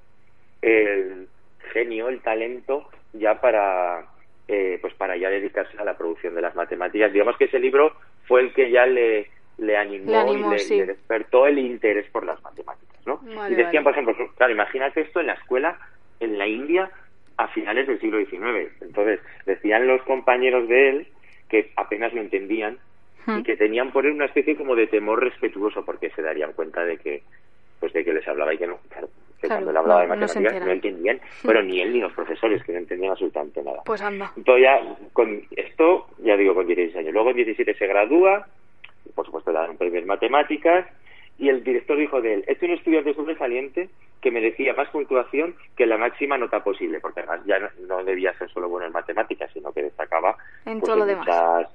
el 0.62 1.28
genio 1.72 2.08
el 2.08 2.20
talento 2.20 2.88
ya 3.12 3.40
para 3.40 4.06
eh, 4.48 4.78
pues 4.80 4.94
para 4.94 5.16
ya 5.16 5.30
dedicarse 5.30 5.76
a 5.78 5.84
la 5.84 5.96
producción 5.96 6.34
de 6.34 6.42
las 6.42 6.54
matemáticas 6.54 7.12
digamos 7.12 7.36
que 7.36 7.44
ese 7.44 7.58
libro 7.58 7.92
fue 8.26 8.42
el 8.42 8.52
que 8.52 8.70
ya 8.70 8.86
le 8.86 9.28
le 9.58 9.76
animó, 9.76 10.10
Le 10.10 10.16
animó, 10.16 10.48
y 10.48 10.52
le, 10.52 10.58
sí. 10.58 10.76
le 10.78 10.86
despertó 10.86 11.46
el 11.46 11.58
interés 11.58 12.08
por 12.10 12.24
las 12.24 12.42
matemáticas 12.42 13.06
no 13.06 13.18
Vale, 13.18 13.54
y 13.54 13.56
decían 13.56 13.84
vale. 13.84 14.02
por 14.02 14.14
ejemplo 14.14 14.34
claro 14.36 14.52
imagínate 14.52 15.02
esto 15.02 15.20
en 15.20 15.26
la 15.26 15.34
escuela 15.34 15.78
en 16.20 16.38
la 16.38 16.46
India 16.46 16.90
a 17.40 17.48
finales 17.48 17.86
del 17.86 17.98
siglo 18.00 18.18
XIX. 18.18 18.70
Entonces, 18.82 19.18
decían 19.46 19.86
los 19.86 20.02
compañeros 20.02 20.68
de 20.68 20.88
él 20.90 21.06
que 21.48 21.72
apenas 21.76 22.12
lo 22.12 22.20
entendían 22.20 22.78
Y 23.26 23.42
que 23.42 23.56
tenían 23.56 23.92
por 23.92 24.06
él 24.06 24.12
una 24.12 24.24
especie 24.26 24.56
como 24.56 24.74
de 24.74 24.86
temor 24.86 25.22
respetuoso 25.22 25.84
porque 25.84 26.10
se 26.10 26.22
darían 26.22 26.52
cuenta 26.52 26.84
de 26.84 26.96
que 26.98 27.22
pues 27.78 27.92
de 27.94 28.04
que 28.04 28.12
les 28.12 28.26
hablaba 28.28 28.52
y 28.52 28.58
que 28.58 28.66
no 28.66 28.78
claro, 28.90 29.08
que 29.40 29.46
Claro, 29.46 29.54
cuando 29.64 29.70
él 29.70 29.76
hablaba 29.78 30.00
no- 30.00 30.02
de 30.02 30.08
matemáticas 30.26 30.66
no, 30.66 30.72
entendían, 30.72 31.20
bueno, 31.44 31.62
ni 31.62 31.80
él 31.80 31.92
ni 31.94 32.00
los 32.00 32.12
profesores, 32.12 32.62
que 32.62 32.72
no 32.72 32.78
entendían 32.78 33.12
absolutamente 33.12 33.62
nada. 33.62 33.80
Pues 33.86 34.02
anda. 34.02 34.30
Entonces 34.36 34.62
ya, 34.64 34.80
con 35.14 35.42
esto, 35.56 36.06
ya 36.18 36.36
digo, 36.36 36.54
con 36.54 36.66
16 36.66 36.94
años. 36.96 37.14
Luego 37.14 37.30
en 37.30 37.36
17 37.36 37.72
se 37.74 37.86
gradúa, 37.86 38.46
y 39.06 39.12
por 39.12 39.24
supuesto 39.24 39.50
le 39.50 39.58
dan 39.60 39.70
un 39.70 39.78
premio 39.78 39.98
en 39.98 40.06
matemáticas, 40.06 40.86
y 41.38 41.48
el 41.48 41.64
director 41.64 41.96
dijo 41.96 42.20
de 42.20 42.34
él, 42.34 42.44
es 42.46 42.60
un 42.62 42.72
estudiante 42.72 43.14
sobresaliente 43.14 43.88
que 44.20 44.30
merecía 44.30 44.74
más 44.74 44.90
puntuación 44.90 45.54
que 45.74 45.86
la 45.86 45.96
máxima 45.96 46.36
nota 46.36 46.62
posible, 46.62 47.00
porque 47.00 47.20
además 47.20 47.40
ya 47.46 47.58
no, 47.60 47.68
no 47.88 48.04
debía 48.04 48.34
ser 48.36 48.50
solo 48.50 48.68
bueno 48.68 48.86
en 48.88 48.92
matemáticas, 48.92 49.50
sino 49.54 49.72
que 49.72 49.84
destacaba 49.84 50.36
En 50.66 50.80
pues, 50.80 50.84
todo 50.92 50.96
lo 50.96 51.02
en 51.04 51.08
demás. 51.18 51.26
muchas- 51.26 51.74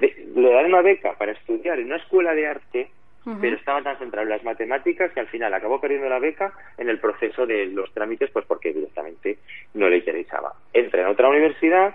de- 0.00 0.26
le 0.34 0.50
dan 0.52 0.69
una 0.80 0.88
beca 0.90 1.12
para 1.18 1.32
estudiar 1.32 1.78
en 1.78 1.86
una 1.86 1.96
escuela 1.96 2.34
de 2.34 2.46
arte 2.46 2.90
pero 3.38 3.54
estaba 3.54 3.82
tan 3.82 3.98
centrado 3.98 4.24
en 4.26 4.30
las 4.30 4.42
matemáticas 4.42 5.12
que 5.12 5.20
al 5.20 5.28
final 5.28 5.52
acabó 5.52 5.78
perdiendo 5.78 6.08
la 6.08 6.18
beca 6.18 6.52
en 6.78 6.88
el 6.88 6.98
proceso 6.98 7.46
de 7.46 7.66
los 7.66 7.92
trámites, 7.92 8.30
pues 8.30 8.46
porque 8.46 8.72
directamente 8.72 9.38
no 9.74 9.88
le 9.90 9.98
interesaba. 9.98 10.54
Entra 10.72 11.02
en 11.02 11.08
otra 11.08 11.28
universidad 11.28 11.94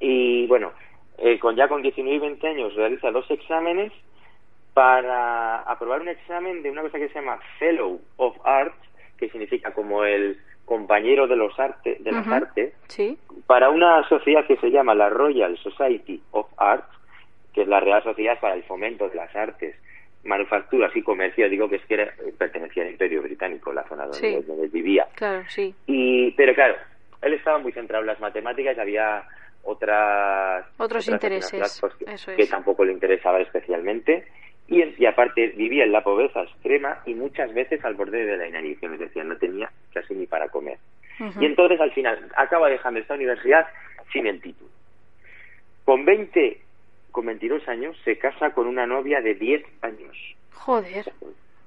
y, 0.00 0.46
bueno, 0.46 0.72
eh, 1.18 1.38
con 1.38 1.54
ya 1.54 1.68
con 1.68 1.82
19 1.82 2.16
y 2.16 2.18
20 2.18 2.48
años 2.48 2.74
realiza 2.74 3.10
dos 3.10 3.30
exámenes 3.30 3.92
para 4.72 5.60
aprobar 5.60 6.00
un 6.00 6.08
examen 6.08 6.62
de 6.62 6.70
una 6.70 6.80
cosa 6.82 6.98
que 6.98 7.08
se 7.08 7.14
llama 7.20 7.38
Fellow 7.58 8.00
of 8.16 8.36
Arts, 8.44 8.74
que 9.18 9.28
significa 9.28 9.72
como 9.74 10.02
el 10.04 10.38
compañero 10.64 11.26
de 11.28 11.36
los 11.36 11.56
artes, 11.60 12.02
de 12.02 12.10
las 12.10 12.26
Ujú. 12.26 12.34
artes, 12.34 12.72
Sí. 12.88 13.18
para 13.46 13.68
una 13.68 14.02
sociedad 14.08 14.46
que 14.46 14.56
se 14.56 14.70
llama 14.70 14.94
la 14.94 15.10
Royal 15.10 15.56
Society 15.58 16.22
of 16.32 16.48
Arts, 16.56 16.88
que 17.56 17.62
es 17.62 17.68
la 17.68 17.80
Real 17.80 18.02
Sociedad 18.04 18.38
para 18.38 18.54
el 18.54 18.62
Fomento 18.64 19.08
de 19.08 19.14
las 19.16 19.34
Artes, 19.34 19.74
Manufacturas 20.24 20.94
y 20.94 21.02
Comercio, 21.02 21.48
digo 21.48 21.68
que 21.70 21.76
es 21.76 21.84
que 21.86 21.94
era- 21.94 22.12
pertenecía 22.38 22.82
al 22.82 22.90
Imperio 22.90 23.22
Británico, 23.22 23.72
la 23.72 23.82
zona 23.88 24.02
donde, 24.04 24.18
Sí. 24.18 24.44
donde 24.46 24.64
él 24.64 24.70
vivía. 24.70 25.06
Claro, 25.14 25.42
sí. 25.48 25.74
Y, 25.86 26.32
pero 26.32 26.52
claro, 26.54 26.74
él 27.22 27.32
estaba 27.32 27.58
muy 27.58 27.72
centrado 27.72 28.02
en 28.02 28.08
las 28.08 28.20
matemáticas, 28.20 28.78
había 28.78 29.24
otras 29.62 30.66
Otros 30.76 31.08
otras 31.08 31.08
intereses, 31.08 31.78
pues, 31.80 31.94
que, 31.94 32.04
eso 32.12 32.30
es. 32.30 32.36
que 32.36 32.46
tampoco 32.46 32.84
le 32.84 32.92
interesaba 32.92 33.40
especialmente 33.40 34.26
y, 34.68 34.82
y 34.82 35.06
aparte 35.06 35.48
vivía 35.56 35.84
en 35.84 35.92
la 35.92 36.02
pobreza 36.04 36.42
extrema 36.42 37.00
y 37.06 37.14
muchas 37.14 37.54
veces 37.54 37.82
al 37.84 37.94
borde 37.94 38.24
de 38.26 38.36
la 38.36 38.46
inanición, 38.48 38.92
es 38.94 39.00
decir, 39.00 39.24
no 39.24 39.36
tenía 39.38 39.70
casi 39.94 40.14
ni 40.14 40.26
para 40.26 40.48
comer. 40.48 40.78
Y 41.40 41.46
entonces 41.46 41.80
al 41.80 41.92
final 41.92 42.30
acaba 42.36 42.68
dejando 42.68 43.00
esta 43.00 43.14
universidad 43.14 43.66
sin 44.12 44.26
el 44.26 44.40
título. 44.42 44.70
Con 45.84 46.04
20, 46.04 46.60
con 47.16 47.24
22 47.24 47.66
años 47.66 47.96
se 48.04 48.18
casa 48.18 48.50
con 48.50 48.66
una 48.66 48.86
novia 48.86 49.22
de 49.22 49.34
10 49.36 49.64
años. 49.80 50.14
Joder. 50.52 51.10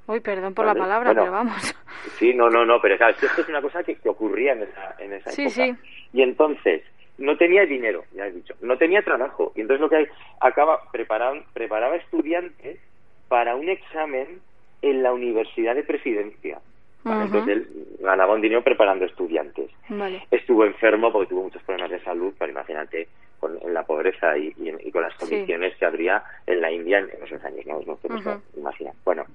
Uy, 0.06 0.20
perdón 0.20 0.54
por 0.54 0.68
Vale, 0.68 0.78
la 0.80 0.86
palabra, 0.86 1.08
bueno. 1.10 1.22
pero 1.22 1.32
vamos. 1.32 1.76
Sí, 2.20 2.36
no, 2.36 2.52
no, 2.52 2.66
no, 2.66 2.80
pero 2.80 2.98
claro, 2.98 3.16
esto 3.20 3.42
es 3.42 3.50
una 3.50 3.60
cosa 3.64 3.84
que, 3.84 3.96
que 3.96 4.10
ocurría 4.10 4.54
en 4.54 4.62
esa, 4.64 4.96
en 5.00 5.14
esa 5.14 5.32
Sí, 5.32 5.42
época. 5.44 5.56
sí. 5.56 5.76
Y 6.14 6.22
entonces, 6.22 6.84
no 7.18 7.36
tenía 7.36 7.66
dinero, 7.66 8.04
ya 8.14 8.28
he 8.28 8.32
dicho, 8.32 8.54
no 8.62 8.78
tenía 8.78 9.02
trabajo. 9.02 9.52
Y 9.56 9.62
entonces 9.62 9.82
lo 9.82 9.90
que 9.90 9.96
hay- 9.96 10.08
acaba, 10.40 10.80
preparaban, 10.92 11.44
preparaba 11.54 11.96
estudiantes 11.96 12.80
para 13.28 13.56
un 13.56 13.70
examen 13.70 14.40
en 14.84 15.02
la 15.02 15.14
Universidad 15.14 15.74
de 15.74 15.84
Presidencia. 15.84 16.60
¿vale? 17.04 17.26
Ujú. 17.26 17.38
Entonces 17.38 17.58
él 17.58 17.88
ganaba 18.02 18.36
un 18.36 18.42
dinero 18.42 18.64
preparando 18.64 19.06
estudiantes. 19.06 19.72
Vale. 19.90 20.28
Estuvo 20.30 20.64
enfermo 20.64 21.12
porque 21.12 21.30
tuvo 21.30 21.44
muchos 21.44 21.64
problemas 21.64 21.90
de 21.92 22.02
salud, 22.04 22.34
pero 22.38 22.52
imagínate 22.52 23.08
con 23.40 23.58
en 23.62 23.74
la 23.74 23.84
pobreza 23.84 24.38
y, 24.38 24.54
y 24.58 24.70
en- 24.70 24.80
y 24.84 24.92
con 24.92 25.02
las 25.04 25.14
Sí. 25.14 25.20
condiciones 25.20 25.76
que 25.78 25.86
habría 25.86 26.24
en 26.46 26.62
la 26.62 26.72
India 26.72 27.00
en, 27.00 27.10
en 27.10 27.24
esos 27.24 27.44
años, 27.44 27.66
no 27.66 27.96
podemos 27.96 28.44
imaginar. 28.56 28.94
Bueno, 29.06 29.26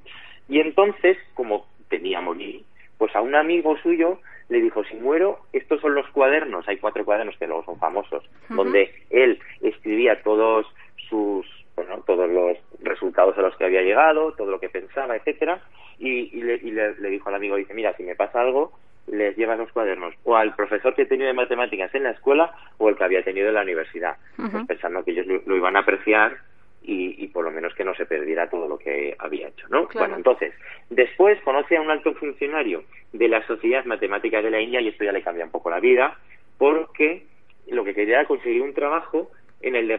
y 0.49 0.61
entonces, 0.61 1.17
como 1.35 1.67
tenía 1.89 2.21
morir, 2.21 2.63
pues 2.99 3.15
a 3.17 3.21
un 3.21 3.35
amigo 3.35 3.77
suyo 3.79 4.21
le 4.49 4.61
dijo, 4.61 4.85
si 4.85 4.95
muero, 4.97 5.41
estos 5.53 5.81
son 5.81 5.95
los 5.95 6.07
cuadernos, 6.11 6.69
hay 6.69 6.77
cuatro 6.77 7.05
cuadernos 7.05 7.37
que 7.39 7.47
luego 7.47 7.65
son 7.65 7.79
famosos, 7.79 8.23
donde 8.51 8.95
él 9.11 9.39
escribía 9.63 10.23
todos 10.23 10.67
sus, 11.09 11.47
bueno, 11.77 12.03
todos 12.07 12.29
los 12.31 12.59
resultados 12.81 13.37
a 13.39 13.43
los 13.43 13.57
que 13.57 13.65
había 13.65 13.81
llegado, 13.83 14.33
todo 14.35 14.51
lo 14.51 14.61
que 14.61 14.69
pensaba, 14.69 15.17
etcétera, 15.17 15.63
y, 15.99 16.37
y 16.39 16.43
le, 16.43 16.55
y 16.57 16.71
le- 16.73 16.95
le 16.97 17.09
dijo 17.09 17.29
al 17.31 17.37
amigo, 17.37 17.57
dice, 17.57 17.73
mira, 17.73 17.97
si 17.97 18.03
me 18.03 18.17
pasa 18.17 18.41
algo, 18.43 18.73
les 19.07 19.37
llevas 19.37 19.59
los 19.59 19.71
cuadernos 19.73 20.15
o 20.25 20.37
al 20.37 20.55
profesor 20.55 20.95
que 20.95 21.03
he 21.03 21.07
tenido 21.07 21.29
de 21.29 21.35
matemáticas 21.35 21.95
en 21.95 22.05
la 22.05 22.11
escuela 22.11 22.55
o 22.79 22.89
el 22.89 22.97
que 22.97 23.05
había 23.05 23.23
tenido 23.23 23.49
en 23.49 23.55
la 23.55 23.63
universidad, 23.63 24.17
pues 24.37 24.67
pensando 24.67 25.05
que 25.05 25.13
ellos 25.13 25.27
lo, 25.27 25.43
lo 25.47 25.57
iban 25.57 25.77
a 25.77 25.81
apreciar 25.81 26.39
y, 26.83 27.25
y 27.25 27.29
por 27.29 27.45
lo 27.45 27.51
menos 27.51 27.75
que 27.75 27.85
no 27.85 27.95
se 27.95 28.07
perdiera 28.07 28.49
todo 28.49 28.69
lo 28.69 28.79
que 28.79 29.17
había 29.19 29.49
hecho, 29.49 29.67
¿no? 29.69 29.89
Claro. 29.89 30.07
Bueno, 30.07 30.17
entonces, 30.17 30.53
después 30.91 31.41
conoce 31.43 31.77
a 31.77 31.81
un 31.81 31.91
alto 31.91 32.15
funcionario 32.15 32.85
de 33.13 33.29
la 33.29 33.47
Sociedad 33.47 33.85
Matemática 33.85 34.43
de 34.43 34.51
la 34.51 34.61
India 34.61 34.81
y 34.81 34.89
esto 34.89 35.05
ya 35.05 35.13
le 35.13 35.23
cambia 35.23 35.45
un 35.45 35.51
poco 35.51 35.71
la 35.71 35.81
vida 35.81 36.19
porque 36.59 37.27
lo 37.69 37.85
que 37.85 37.95
quería 37.95 38.21
era 38.21 38.29
conseguir 38.29 38.63
un 38.63 38.75
trabajo 38.75 39.31
en 39.63 39.77
el, 39.77 39.91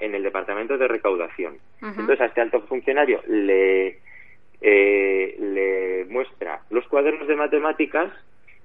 en 0.00 0.14
el 0.14 0.22
departamento 0.22 0.76
de 0.76 0.88
recaudación. 0.88 1.56
Entonces 1.80 2.20
a 2.20 2.26
este 2.26 2.42
alto 2.42 2.60
funcionario 2.62 3.22
le, 3.26 3.98
eh, 4.60 5.36
le 5.38 6.04
muestra 6.12 6.60
los 6.70 6.86
cuadernos 6.88 7.26
de 7.26 7.36
matemáticas 7.36 8.12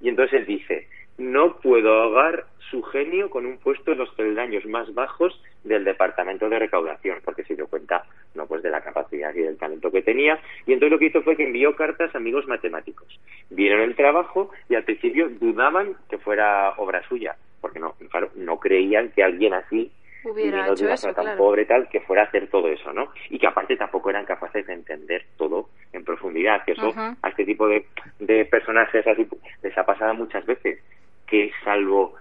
y 0.02 0.08
entonces 0.08 0.40
él 0.40 0.46
dice, 0.46 0.88
no 1.16 1.56
puedo 1.56 2.02
ahogar 2.02 2.46
su 2.70 2.82
genio 2.82 3.30
con 3.30 3.46
un 3.46 3.58
puesto 3.58 3.92
en 3.92 3.98
los 3.98 4.10
peldaños 4.14 4.64
más 4.66 4.92
bajos 4.94 5.40
del 5.62 5.84
departamento 5.84 6.48
de 6.48 6.58
recaudación, 6.58 7.18
porque 7.24 7.44
se 7.44 7.54
dio 7.54 7.66
cuenta 7.66 8.04
no 8.34 8.46
pues 8.46 8.62
de 8.62 8.70
la 8.70 8.80
capacidad 8.80 9.34
y 9.34 9.42
del 9.42 9.58
talento 9.58 9.92
que 9.92 10.02
tenía, 10.02 10.40
y 10.66 10.72
entonces 10.72 10.92
lo 10.92 10.98
que 10.98 11.06
hizo 11.06 11.22
fue 11.22 11.36
que 11.36 11.44
envió 11.44 11.76
cartas 11.76 12.14
a 12.14 12.18
amigos 12.18 12.46
matemáticos. 12.48 13.20
Vieron 13.50 13.80
el 13.80 13.94
trabajo 13.94 14.50
y 14.68 14.74
al 14.74 14.84
principio 14.84 15.28
dudaban 15.28 15.96
que 16.08 16.18
fuera 16.18 16.70
obra 16.78 17.06
suya, 17.08 17.36
porque 17.60 17.78
no, 17.78 17.94
claro, 18.10 18.30
no 18.34 18.58
creían 18.58 19.10
que 19.10 19.22
alguien 19.22 19.54
así 19.54 19.92
Hubiera 20.24 20.50
viniendo 20.50 20.70
de 20.70 20.74
hecho 20.74 20.84
una 20.84 20.94
eso, 20.94 21.14
tan 21.14 21.24
claro. 21.24 21.38
pobre 21.38 21.64
tal 21.64 21.88
que 21.88 22.00
fuera 22.00 22.22
a 22.22 22.26
hacer 22.26 22.48
todo 22.48 22.68
eso, 22.68 22.92
¿no? 22.92 23.12
Y 23.28 23.38
que 23.38 23.46
aparte 23.46 23.76
tampoco 23.76 24.10
eran 24.10 24.24
capaces 24.24 24.66
de 24.66 24.72
entender 24.72 25.26
todo 25.36 25.68
en 26.02 26.04
profundidad, 26.04 26.64
que 26.64 26.72
eso 26.72 26.92
a 26.96 27.28
este 27.28 27.44
tipo 27.44 27.68
de, 27.68 27.86
de 28.18 28.44
personajes 28.44 29.06
así 29.06 29.26
les 29.62 29.78
ha 29.78 29.86
pasado 29.86 30.14
muchas 30.14 30.44
veces, 30.44 30.80
que 31.26 31.52
salvo 31.64 32.14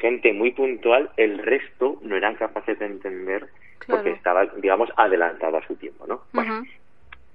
gente 0.00 0.32
muy 0.32 0.52
puntual, 0.52 1.10
el 1.16 1.38
resto 1.38 1.98
no 2.02 2.16
eran 2.16 2.36
capaces 2.36 2.78
de 2.78 2.86
entender 2.86 3.48
Claro. 3.80 4.02
porque 4.02 4.16
estaba, 4.16 4.44
digamos, 4.58 4.90
adelantado 4.96 5.56
a 5.56 5.66
su 5.66 5.74
tiempo, 5.76 6.06
¿no? 6.06 6.22
Bueno. 6.32 6.64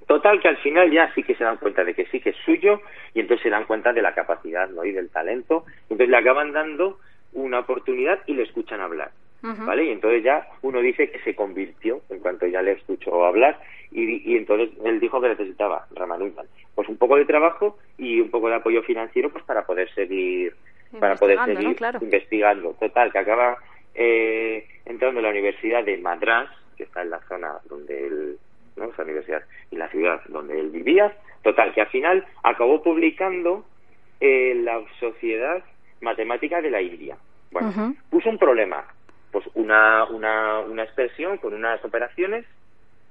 Total 0.07 0.39
que 0.39 0.47
al 0.47 0.57
final 0.57 0.91
ya 0.91 1.11
sí 1.15 1.23
que 1.23 1.33
se 1.33 1.43
dan 1.43 1.57
cuenta 1.57 1.83
de 1.83 1.95
que 1.95 2.05
sí 2.05 2.19
que 2.19 2.29
es 2.29 2.35
suyo 2.45 2.79
y 3.15 3.21
entonces 3.21 3.41
se 3.41 3.49
dan 3.49 3.65
cuenta 3.65 3.91
de 3.91 4.03
la 4.03 4.13
capacidad 4.13 4.69
¿no? 4.69 4.85
y 4.85 4.91
del 4.91 5.09
talento. 5.09 5.65
Entonces 5.89 6.09
le 6.09 6.17
acaban 6.17 6.51
dando 6.51 6.99
una 7.33 7.59
oportunidad 7.59 8.19
y 8.27 8.35
le 8.35 8.43
escuchan 8.43 8.81
hablar. 8.81 9.09
¿Vale? 9.65 9.85
Y 9.85 9.89
entonces 9.91 10.23
ya 10.23 10.47
uno 10.63 10.79
dice 10.81 11.11
que 11.11 11.19
se 11.19 11.35
convirtió 11.35 12.01
en 12.09 12.19
cuanto 12.19 12.47
ya 12.47 12.61
le 12.61 12.71
escuchó 12.73 13.25
hablar 13.25 13.59
y, 13.91 14.31
y 14.33 14.37
entonces 14.37 14.69
él 14.83 14.99
dijo 14.99 15.21
que 15.21 15.29
necesitaba, 15.29 15.85
Ramanujan, 15.93 16.47
pues 16.73 16.89
un 16.89 16.97
poco 16.97 17.15
de 17.17 17.25
trabajo 17.25 17.77
y 17.97 18.19
un 18.21 18.29
poco 18.31 18.49
de 18.49 18.55
apoyo 18.55 18.81
financiero 18.83 19.29
pues 19.31 19.43
para 19.43 19.65
poder 19.65 19.89
seguir 19.93 20.55
para 20.99 21.15
poder 21.15 21.37
seguir 21.45 21.75
Claro. 21.75 21.99
investigando. 22.01 22.73
Total, 22.79 23.11
que 23.11 23.17
acaba 23.19 23.57
eh, 23.93 24.65
entrando 24.85 25.19
en 25.19 25.23
la 25.25 25.29
Universidad 25.31 25.83
de 25.83 25.97
Madras, 25.97 26.49
que 26.77 26.83
está 26.83 27.01
en 27.01 27.09
la 27.09 27.19
zona 27.27 27.53
donde 27.69 28.07
él, 28.07 28.37
¿no? 28.77 28.85
Esa 28.85 29.03
universidad 29.03 29.43
y 29.71 29.75
la 29.75 29.89
ciudad 29.89 30.21
donde 30.29 30.59
él 30.59 30.69
vivía. 30.69 31.13
Total, 31.43 31.73
que 31.73 31.81
al 31.81 31.87
final 31.87 32.25
acabó 32.43 32.81
publicando 32.81 33.65
eh, 34.21 34.53
la 34.63 34.81
Sociedad 34.99 35.63
Matemática 36.01 36.61
de 36.61 36.71
la 36.71 36.81
India. 36.81 37.17
Bueno, 37.51 37.95
puso 38.09 38.29
un 38.29 38.37
problema, 38.37 38.85
pues 39.35 39.49
una, 39.55 40.05
una, 40.05 40.59
una 40.61 40.83
expresión 40.83 41.37
con 41.39 41.53
unas 41.53 41.83
operaciones, 41.83 42.45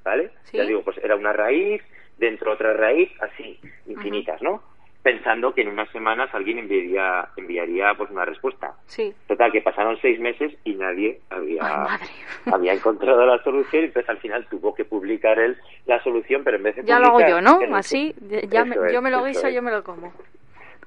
¿vale? 0.03 0.31
Sí. 0.45 0.57
Ya 0.57 0.65
digo, 0.65 0.81
pues 0.83 0.97
era 1.05 1.17
una 1.17 1.35
raíz, 1.35 1.83
dentro 2.17 2.51
otra 2.53 2.73
raíz, 2.73 3.11
así, 3.21 3.61
infinitas, 3.87 4.41
¿no? 4.41 4.63
Pensando 5.03 5.53
que 5.53 5.61
en 5.61 5.69
unas 5.69 5.91
semanas 5.91 6.31
alguien 6.33 6.57
enviaría, 6.61 7.29
enviaría 7.37 7.93
pues 7.93 8.11
una 8.11 8.25
respuesta. 8.25 8.73
Sí. 8.87 9.13
Total, 9.29 9.53
que 9.53 9.61
pasaron 9.61 9.99
seis 10.01 10.19
meses 10.19 10.51
y 10.65 10.77
nadie 10.77 11.21
había, 11.29 11.61
Ay, 11.63 12.09
había 12.51 12.73
encontrado 12.73 13.27
la 13.27 13.43
solución, 13.43 13.85
entonces 13.85 14.09
al 14.09 14.17
final 14.17 14.47
tuvo 14.49 14.75
que 14.75 14.87
publicar 14.87 15.39
él 15.39 15.59
la 15.85 16.03
solución, 16.03 16.43
pero 16.43 16.57
en 16.57 16.63
vez 16.63 16.77
de 16.77 16.85
Ya 16.85 16.99
lo 17.01 17.09
hago 17.09 17.21
yo, 17.21 17.43
¿no? 17.43 17.59
Así, 17.77 18.15
ya 18.49 18.65
me- 18.65 18.77
yo 18.95 19.03
me 19.03 19.11
lo 19.11 19.23
guiso, 19.25 19.47
es. 19.47 19.55
yo 19.55 19.61
me 19.61 19.71
lo 19.73 19.85
como. 19.85 20.11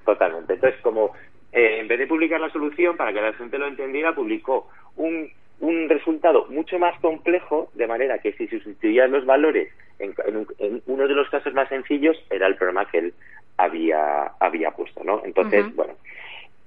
Totalmente. 0.04 0.54
Entonces, 0.56 0.82
como 0.82 1.12
eh, 1.58 1.80
en 1.80 1.88
vez 1.88 2.00
de 2.00 2.08
publicar 2.08 2.40
la 2.40 2.50
solución 2.52 2.96
para 2.98 3.12
que 3.14 3.22
la 3.22 3.34
gente 3.34 3.58
lo 3.58 3.68
entendiera, 3.68 4.14
publicó 4.16 4.70
un, 4.96 5.30
un 5.60 5.90
resultado 5.90 6.46
mucho 6.50 6.78
más 6.80 6.98
complejo, 7.00 7.70
de 7.74 7.88
manera 7.88 8.20
que 8.20 8.34
si 8.34 8.48
sustituían 8.48 9.12
los 9.12 9.26
valores 9.26 9.68
en, 10.00 10.14
en 10.28 10.38
un- 10.38 10.48
en 10.60 10.82
uno 10.86 11.08
de 11.08 11.16
los 11.16 11.30
casos 11.30 11.54
más 11.54 11.68
sencillos, 11.70 12.16
era 12.30 12.46
el 12.48 12.56
problema 12.56 12.86
que 12.90 13.00
él 13.00 13.14
había, 13.58 14.32
había 14.40 14.72
puesto, 14.72 15.04
¿no? 15.04 15.22
Entonces, 15.26 15.66
bueno, 15.76 15.94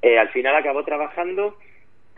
eh, 0.02 0.18
al 0.18 0.28
final 0.30 0.56
acabó 0.56 0.82
trabajando 0.85 1.56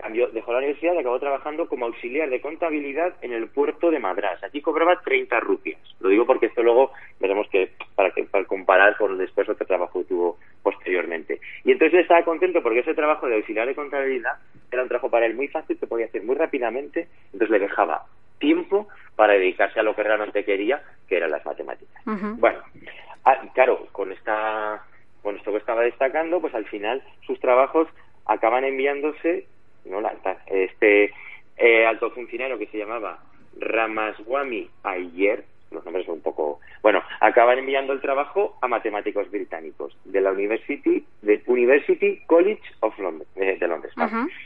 cambió, 0.03 0.29
dejó 0.29 0.53
la 0.53 0.59
universidad 0.59 0.95
y 0.95 0.99
acabó 0.99 1.19
trabajando 1.21 1.69
como 1.69 1.87
auxiliar 1.87 2.29
de 2.29 2.41
contabilidad 2.41 3.15
en 3.23 3.33
el 3.33 3.49
puerto 3.49 3.91
de 3.91 4.01
Madras. 4.01 4.43
Allí 4.43 4.61
cobraba 4.61 5.01
30 5.01 5.39
rupias. 5.41 5.81
Lo 6.01 6.09
digo 6.09 6.27
porque 6.27 6.47
esto 6.47 6.63
luego 6.63 6.93
veremos 7.21 7.49
que 7.49 7.71
para, 7.95 8.11
que, 8.11 8.25
para 8.25 8.45
comparar 8.45 8.97
con 8.97 9.17
después 9.17 9.49
otro 9.49 9.65
trabajo 9.65 10.01
que 10.01 10.09
tuvo 10.09 10.39
posteriormente. 10.63 11.41
Y 11.65 11.73
entonces 11.73 11.95
él 11.95 12.01
estaba 12.01 12.25
contento 12.25 12.63
porque 12.63 12.81
ese 12.81 12.95
trabajo 12.95 13.29
de 13.29 13.37
auxiliar 13.37 13.67
de 13.67 13.75
contabilidad 13.75 14.35
era 14.71 14.83
un 14.83 14.89
trabajo 14.89 15.11
para 15.11 15.27
él 15.27 15.35
muy 15.35 15.49
fácil, 15.49 15.79
que 15.79 15.87
podía 15.87 16.07
hacer 16.07 16.23
muy 16.25 16.35
rápidamente, 16.35 17.09
entonces 17.33 17.51
le 17.51 17.61
dejaba 17.61 18.07
tiempo 18.39 18.89
para 19.15 19.35
dedicarse 19.35 19.79
a 19.79 19.85
lo 19.85 19.95
que 19.95 20.03
realmente 20.03 20.45
quería, 20.45 20.83
que 21.09 21.17
eran 21.17 21.31
las 21.31 21.47
matemáticas. 21.47 22.07
Ujú. 22.07 22.37
Bueno, 22.39 22.59
ah, 23.25 23.41
claro, 23.55 23.87
con 23.93 24.11
esta 24.11 24.83
con 25.23 25.37
esto 25.37 25.53
que 25.53 25.59
estaba 25.59 25.83
destacando, 25.83 26.41
pues 26.41 26.53
al 26.55 26.65
final 26.65 27.01
sus 27.27 27.39
trabajos 27.39 27.87
acaban 28.27 28.65
enviándose, 28.65 29.47
no 29.85 30.01
la- 30.01 30.15
este 30.47 31.12
eh, 31.57 31.87
alto 31.87 32.11
funcionario 32.11 32.59
que 32.59 32.67
se 32.67 32.79
llamaba 32.79 33.19
Ramaswamy 33.59 34.69
Ayer, 34.83 35.45
los 35.71 35.85
nombres 35.85 36.05
son 36.07 36.17
un 36.17 36.23
poco, 36.23 36.61
bueno, 36.83 37.03
acaban 37.21 37.59
enviando 37.59 37.93
el 37.93 38.01
trabajo 38.01 38.57
a 38.61 38.69
matemáticos 38.69 39.31
británicos 39.31 39.97
de 40.05 40.21
la 40.21 40.33
University, 40.33 41.05
de 41.23 41.43
University 41.47 42.21
College 42.27 42.62
of 42.81 42.99
London, 42.99 43.27
de, 43.37 43.57
de 43.57 43.69
Londres. 43.69 43.93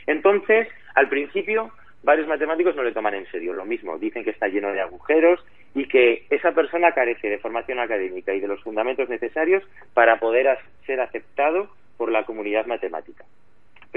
Entonces, 0.05 0.67
al 0.95 1.09
principio, 1.09 1.71
varios 2.03 2.27
matemáticos 2.27 2.75
no 2.75 2.83
le 2.83 2.93
toman 2.93 3.15
en 3.15 3.25
serio 3.31 3.53
lo 3.53 3.65
mismo. 3.65 3.97
Dicen 3.97 4.23
que 4.23 4.29
está 4.29 4.47
lleno 4.47 4.71
de 4.71 4.79
agujeros 4.81 5.43
y 5.75 5.87
que 5.87 6.25
esa 6.29 6.53
persona 6.53 6.93
carece 6.93 7.29
de 7.29 7.39
formación 7.39 7.79
académica 7.79 8.33
y 8.33 8.39
de 8.39 8.47
los 8.47 8.63
fundamentos 8.63 9.09
necesarios 9.09 9.63
para 9.93 10.19
poder 10.19 10.57
ser 10.85 11.01
aceptado 11.01 11.69
por 11.97 12.11
la 12.11 12.23
comunidad 12.25 12.65
matemática. 12.67 13.25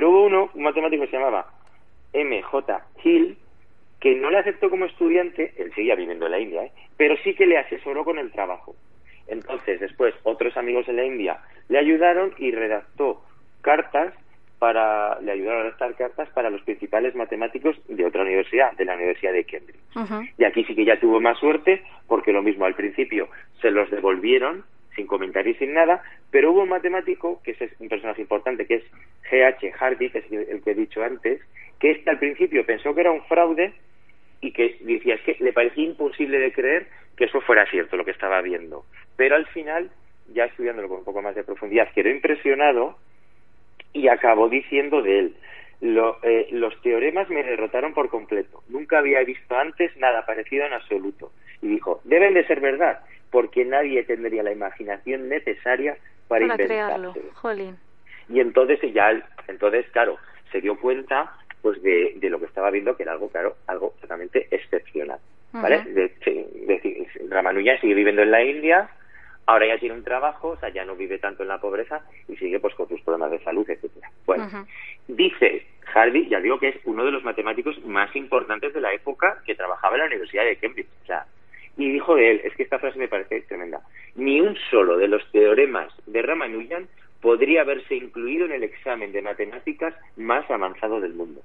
Pero 0.01 0.13
hubo 0.13 0.25
uno, 0.25 0.51
un 0.55 0.63
matemático 0.63 1.03
que 1.03 1.11
se 1.11 1.19
llamaba 1.19 1.45
M.J. 2.15 2.87
Hill, 3.05 3.37
que 4.01 4.15
no 4.15 4.31
le 4.31 4.39
aceptó 4.39 4.71
como 4.71 4.87
estudiante, 4.87 5.53
él 5.59 5.75
seguía 5.75 5.95
viviendo 5.95 6.25
en 6.25 6.33
la 6.33 6.39
India, 6.39 6.65
¿eh? 6.65 6.73
pero 6.97 7.19
sí 7.19 7.35
que 7.35 7.45
le 7.45 7.59
asesoró 7.59 8.03
con 8.03 8.19
el 8.19 8.33
trabajo. 8.33 8.75
Entonces, 9.27 9.79
después, 9.79 10.15
otros 10.23 10.57
amigos 10.57 10.89
en 10.89 10.97
la 10.97 11.05
India 11.05 11.41
le 11.69 11.79
ayudaron 11.79 12.33
y 12.39 12.51
redactó 12.51 13.23
cartas 13.61 14.15
para, 14.59 15.21
le 15.21 15.33
ayudaron 15.33 15.61
a 15.61 15.63
redactar 15.65 15.95
cartas 15.97 16.31
para 16.31 16.49
los 16.49 16.63
principales 16.63 17.15
matemáticos 17.15 17.77
de 17.87 18.07
otra 18.07 18.23
universidad, 18.23 18.73
de 18.79 18.87
la 18.87 18.95
Universidad 18.95 19.35
de 19.35 19.45
Cambridge. 19.45 20.33
Y 20.39 20.45
aquí 20.45 20.65
sí 20.65 20.75
que 20.75 20.87
ya 20.87 20.99
tuvo 20.99 21.21
más 21.21 21.39
suerte, 21.39 21.85
porque 22.07 22.33
lo 22.33 22.43
mismo 22.43 22.65
al 22.65 22.75
principio 22.75 23.29
se 23.61 23.71
los 23.71 23.91
devolvieron 23.91 24.65
sin 25.01 25.07
comentar 25.07 25.47
y 25.49 25.55
sin 25.55 25.73
nada, 25.73 26.03
pero 26.31 26.53
hubo 26.53 26.63
un 26.63 26.69
matemático, 26.69 27.41
que 27.43 27.53
es 27.53 27.59
un 27.81 27.89
personaje 27.89 28.21
importante, 28.21 28.67
que 28.67 28.75
es 28.77 28.85
G.H. 29.31 29.73
Hardy, 29.73 30.11
que 30.11 30.19
es 30.19 30.31
el 30.31 30.63
que 30.63 30.73
he 30.73 30.75
dicho 30.75 31.03
antes, 31.03 31.41
que 31.79 31.93
este 31.93 32.11
al 32.11 32.19
principio 32.19 32.67
pensó 32.67 32.95
que 32.95 33.01
era 33.01 33.11
un 33.11 33.25
fraude 33.25 33.73
y 34.43 34.53
que 34.53 34.77
decía, 34.81 35.15
es 35.15 35.23
que 35.23 35.37
le 35.41 35.53
parecía 35.55 35.85
imposible 35.85 36.39
de 36.39 36.53
creer 36.53 36.87
que 37.17 37.25
eso 37.25 37.41
fuera 37.41 37.65
cierto, 37.71 37.97
lo 37.97 38.05
que 38.05 38.11
estaba 38.11 38.43
viendo. 38.43 38.85
Pero 39.17 39.37
al 39.37 39.47
final, 39.47 39.91
ya 40.35 40.45
estudiándolo 40.45 40.89
con 40.89 40.99
un 40.99 41.05
poco 41.05 41.23
más 41.23 41.35
de 41.35 41.45
profundidad, 41.45 41.89
quedó 41.95 42.11
impresionado 42.11 42.99
y 43.93 44.09
acabó 44.09 44.49
diciendo 44.49 45.03
de 45.03 45.19
él, 45.19 45.37
lo- 45.81 46.19
eh, 46.23 46.49
los 46.53 46.79
teoremas 46.83 47.29
me 47.31 47.43
derrotaron 47.43 47.95
por 47.95 48.11
completo. 48.11 48.63
Nunca 48.69 48.99
había 48.99 49.21
visto 49.25 49.57
antes 49.57 49.97
nada 49.97 50.27
parecido 50.27 50.67
en 50.67 50.75
absoluto. 50.75 51.33
Y 51.63 51.69
dijo, 51.69 52.01
deben 52.05 52.35
de 52.35 52.47
ser 52.47 52.61
verdad, 52.61 53.01
porque 53.31 53.65
nadie 53.65 54.03
tendría 54.05 54.43
la 54.43 54.53
imaginación 54.53 55.29
necesaria 55.29 55.97
para, 56.29 56.47
Para 56.49 56.65
crearlo. 56.65 57.15
Jolín. 57.35 57.77
Y 58.29 58.41
entonces 58.41 58.79
ya, 58.93 59.11
entonces 59.49 59.87
claro, 59.93 60.17
se 60.53 60.61
dio 60.61 60.79
cuenta 60.79 61.33
pues 61.63 61.83
de, 61.83 62.15
de 62.17 62.31
lo 62.31 62.39
que 62.39 62.47
estaba 62.47 62.71
viendo 62.71 62.97
que 62.97 63.03
era 63.03 63.13
algo 63.13 63.29
claro, 63.29 63.57
algo 63.67 63.95
totalmente 64.01 64.47
excepcional, 64.51 65.19
¿vale? 65.53 65.83
De, 65.85 66.09
de- 66.25 67.09
Ramanujan 67.29 67.81
sigue 67.81 67.95
viviendo 67.95 68.23
en 68.23 68.31
la 68.31 68.43
India, 68.43 68.89
ahora 69.47 69.67
ya 69.67 69.79
tiene 69.79 69.95
un 69.95 70.05
trabajo, 70.05 70.51
o 70.51 70.57
sea, 70.57 70.71
ya 70.71 70.85
no 70.85 70.95
vive 70.97 71.19
tanto 71.19 71.43
en 71.43 71.49
la 71.49 71.61
pobreza 71.61 72.03
y 72.29 72.37
sigue 72.37 72.61
pues 72.61 72.75
con 72.75 72.89
sus 72.89 73.01
problemas 73.03 73.31
de 73.33 73.41
salud, 73.45 73.69
etcétera. 73.69 74.11
Bueno, 74.27 74.49
dice 75.09 75.67
Hardy, 75.93 76.29
ya 76.29 76.41
digo 76.41 76.59
que 76.59 76.69
es 76.69 76.77
uno 76.85 77.05
de 77.05 77.11
los 77.11 77.25
matemáticos 77.25 77.79
más 77.85 78.15
importantes 78.17 78.73
de 78.73 78.81
la 78.81 78.93
época 78.95 79.43
que 79.45 79.55
trabajaba 79.55 79.97
en 79.97 80.01
la 80.01 80.07
Universidad 80.07 80.45
de 80.45 80.57
Cambridge, 80.57 80.89
o 81.03 81.07
sea, 81.07 81.27
y 81.83 81.93
dijo 81.93 82.15
de 82.15 82.31
él, 82.33 82.41
es 82.45 82.55
que 82.57 82.63
esta 82.63 82.79
frase 82.79 82.99
me 82.99 83.09
parece 83.09 83.41
tremenda, 83.43 83.81
ni 84.17 84.41
un 84.41 84.57
solo 84.71 84.97
de 84.97 85.09
los 85.09 85.23
teoremas 85.33 85.93
de 86.07 86.23
Ramanujan 86.23 86.89
podría 87.21 87.63
haberse 87.63 87.95
incluido 87.97 88.47
en 88.47 88.53
el 88.53 88.63
examen 88.65 89.13
de 89.13 89.23
matemáticas 89.23 89.95
más 90.17 90.49
avanzado 90.51 91.01
del 91.01 91.15
mundo. 91.15 91.41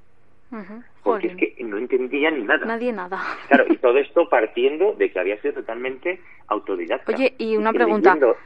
Porque 1.03 1.27
es 1.27 1.35
que 1.35 1.55
no 1.65 1.77
entendía 1.77 2.31
ni 2.31 2.43
nada. 2.43 2.65
Nadie 2.65 2.93
nada. 2.93 3.21
Claro, 3.49 3.65
y 3.67 3.75
todo 3.77 3.97
esto 3.97 4.29
partiendo 4.29 4.93
de 4.93 5.11
que 5.11 5.19
había 5.19 5.41
sido 5.41 5.55
totalmente 5.55 6.21
autodidacta. 6.47 7.13
Oye, 7.13 7.33
y 7.37 7.57
una 7.57 7.73
pregunta. 7.73 8.13
leyendo- 8.15 8.37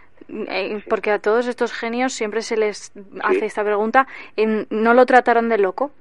Eh, 0.50 0.82
porque 0.90 1.12
a 1.12 1.20
todos 1.20 1.48
estos 1.48 1.72
genios 1.74 2.14
siempre 2.14 2.42
se 2.42 2.58
les 2.58 2.92
hace 3.22 3.46
esta 3.46 3.64
pregunta. 3.64 4.08
¿No 4.70 4.94
lo 4.94 5.06
trataron 5.06 5.50
de 5.50 5.58
loco? 5.60 5.92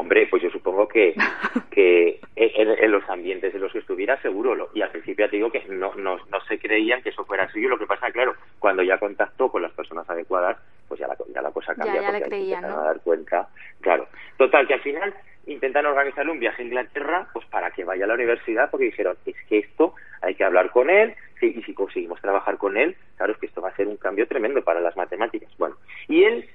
Hombre, 0.00 0.26
pues 0.28 0.42
yo 0.42 0.50
supongo 0.50 0.88
que, 0.88 1.14
que 1.70 2.20
en, 2.36 2.68
en 2.70 2.90
los 2.90 3.06
ambientes 3.10 3.54
en 3.54 3.60
los 3.60 3.70
que 3.70 3.80
estuviera 3.80 4.20
seguro. 4.22 4.54
Lo, 4.54 4.70
y 4.74 4.80
al 4.80 4.90
principio 4.90 5.26
ya 5.26 5.30
te 5.30 5.36
digo 5.36 5.50
que 5.52 5.62
no, 5.68 5.94
no, 5.94 6.16
no 6.16 6.40
se 6.48 6.58
creían 6.58 7.02
que 7.02 7.10
eso 7.10 7.24
fuera 7.26 7.44
así. 7.44 7.60
Lo 7.60 7.78
que 7.78 7.86
pasa, 7.86 8.10
claro, 8.10 8.34
cuando 8.58 8.82
ya 8.82 8.96
contactó 8.98 9.50
con 9.50 9.60
las 9.62 9.72
personas 9.72 10.08
adecuadas, 10.08 10.56
pues 10.88 10.98
ya 11.00 11.06
la, 11.06 11.16
ya 11.34 11.42
la 11.42 11.50
cosa 11.52 11.74
Ya, 11.74 11.84
cambia. 11.84 12.00
ya 12.00 12.06
porque 12.06 12.12
le 12.12 12.16
ahí 12.16 12.22
se 12.22 12.28
creían, 12.30 12.62
¿no? 12.62 12.80
a 12.80 12.84
dar 12.84 13.00
cuenta. 13.00 13.48
Claro. 13.80 14.08
Total, 14.38 14.66
que 14.66 14.74
al 14.74 14.80
final 14.80 15.14
intentan 15.46 15.86
organizarle 15.86 16.32
un 16.32 16.40
viaje 16.40 16.62
a 16.62 16.64
Inglaterra 16.66 17.28
pues 17.32 17.44
para 17.46 17.70
que 17.70 17.84
vaya 17.84 18.04
a 18.04 18.08
la 18.08 18.14
universidad 18.14 18.70
porque 18.70 18.86
dijeron, 18.86 19.16
es 19.26 19.36
que 19.48 19.58
esto 19.58 19.94
hay 20.22 20.34
que 20.34 20.44
hablar 20.44 20.70
con 20.70 20.90
él 20.90 21.14
y 21.40 21.62
si 21.62 21.72
conseguimos 21.72 22.20
trabajar 22.20 22.58
con 22.58 22.76
él, 22.76 22.96
claro, 23.16 23.32
es 23.32 23.38
que 23.38 23.46
esto 23.46 23.62
va 23.62 23.70
a 23.70 23.76
ser 23.76 23.88
un 23.88 23.96
cambio 23.96 24.26
tremendo 24.28 24.62
para 24.62 24.80
las 24.80 24.94
matemáticas. 24.96 25.50
Bueno, 25.58 25.76
y 26.08 26.24
él 26.24 26.48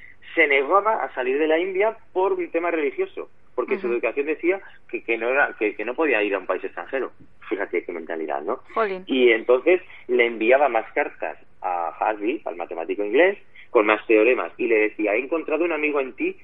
se 0.46 0.62
negaba 0.62 1.04
a 1.04 1.14
salir 1.14 1.40
de 1.40 1.48
la 1.48 1.58
India 1.58 1.98
por 2.14 2.34
un 2.34 2.50
tema 2.52 2.70
religioso, 2.72 3.30
porque 3.56 3.78
su 3.78 3.88
Ujú. 3.88 3.96
educación 3.96 4.28
decía 4.28 4.62
que, 4.90 5.04
que 5.04 5.18
no 5.18 5.30
era 5.30 5.56
que, 5.58 5.76
que 5.76 5.86
no 5.86 5.96
podía 5.96 6.22
ir 6.22 6.36
a 6.36 6.40
un 6.40 6.46
país 6.46 6.64
extranjero. 6.64 7.12
Fíjate 7.50 7.84
qué 7.84 7.92
mentalidad, 7.92 8.42
¿no? 8.42 8.62
Jolín. 8.74 9.04
Y 9.08 9.32
entonces 9.32 9.82
le 10.08 10.26
enviaba 10.26 10.70
más 10.70 10.86
cartas 10.94 11.38
a 11.62 11.90
Harvey, 12.00 12.42
al 12.46 12.56
matemático 12.56 13.04
inglés, 13.04 13.40
con 13.72 13.86
más 13.88 14.06
teoremas, 14.06 14.54
y 14.58 14.68
le 14.68 14.78
decía, 14.90 15.16
he 15.16 15.20
encontrado 15.20 15.64
un 15.66 15.72
amigo 15.72 16.00
en 16.00 16.14
ti 16.14 16.38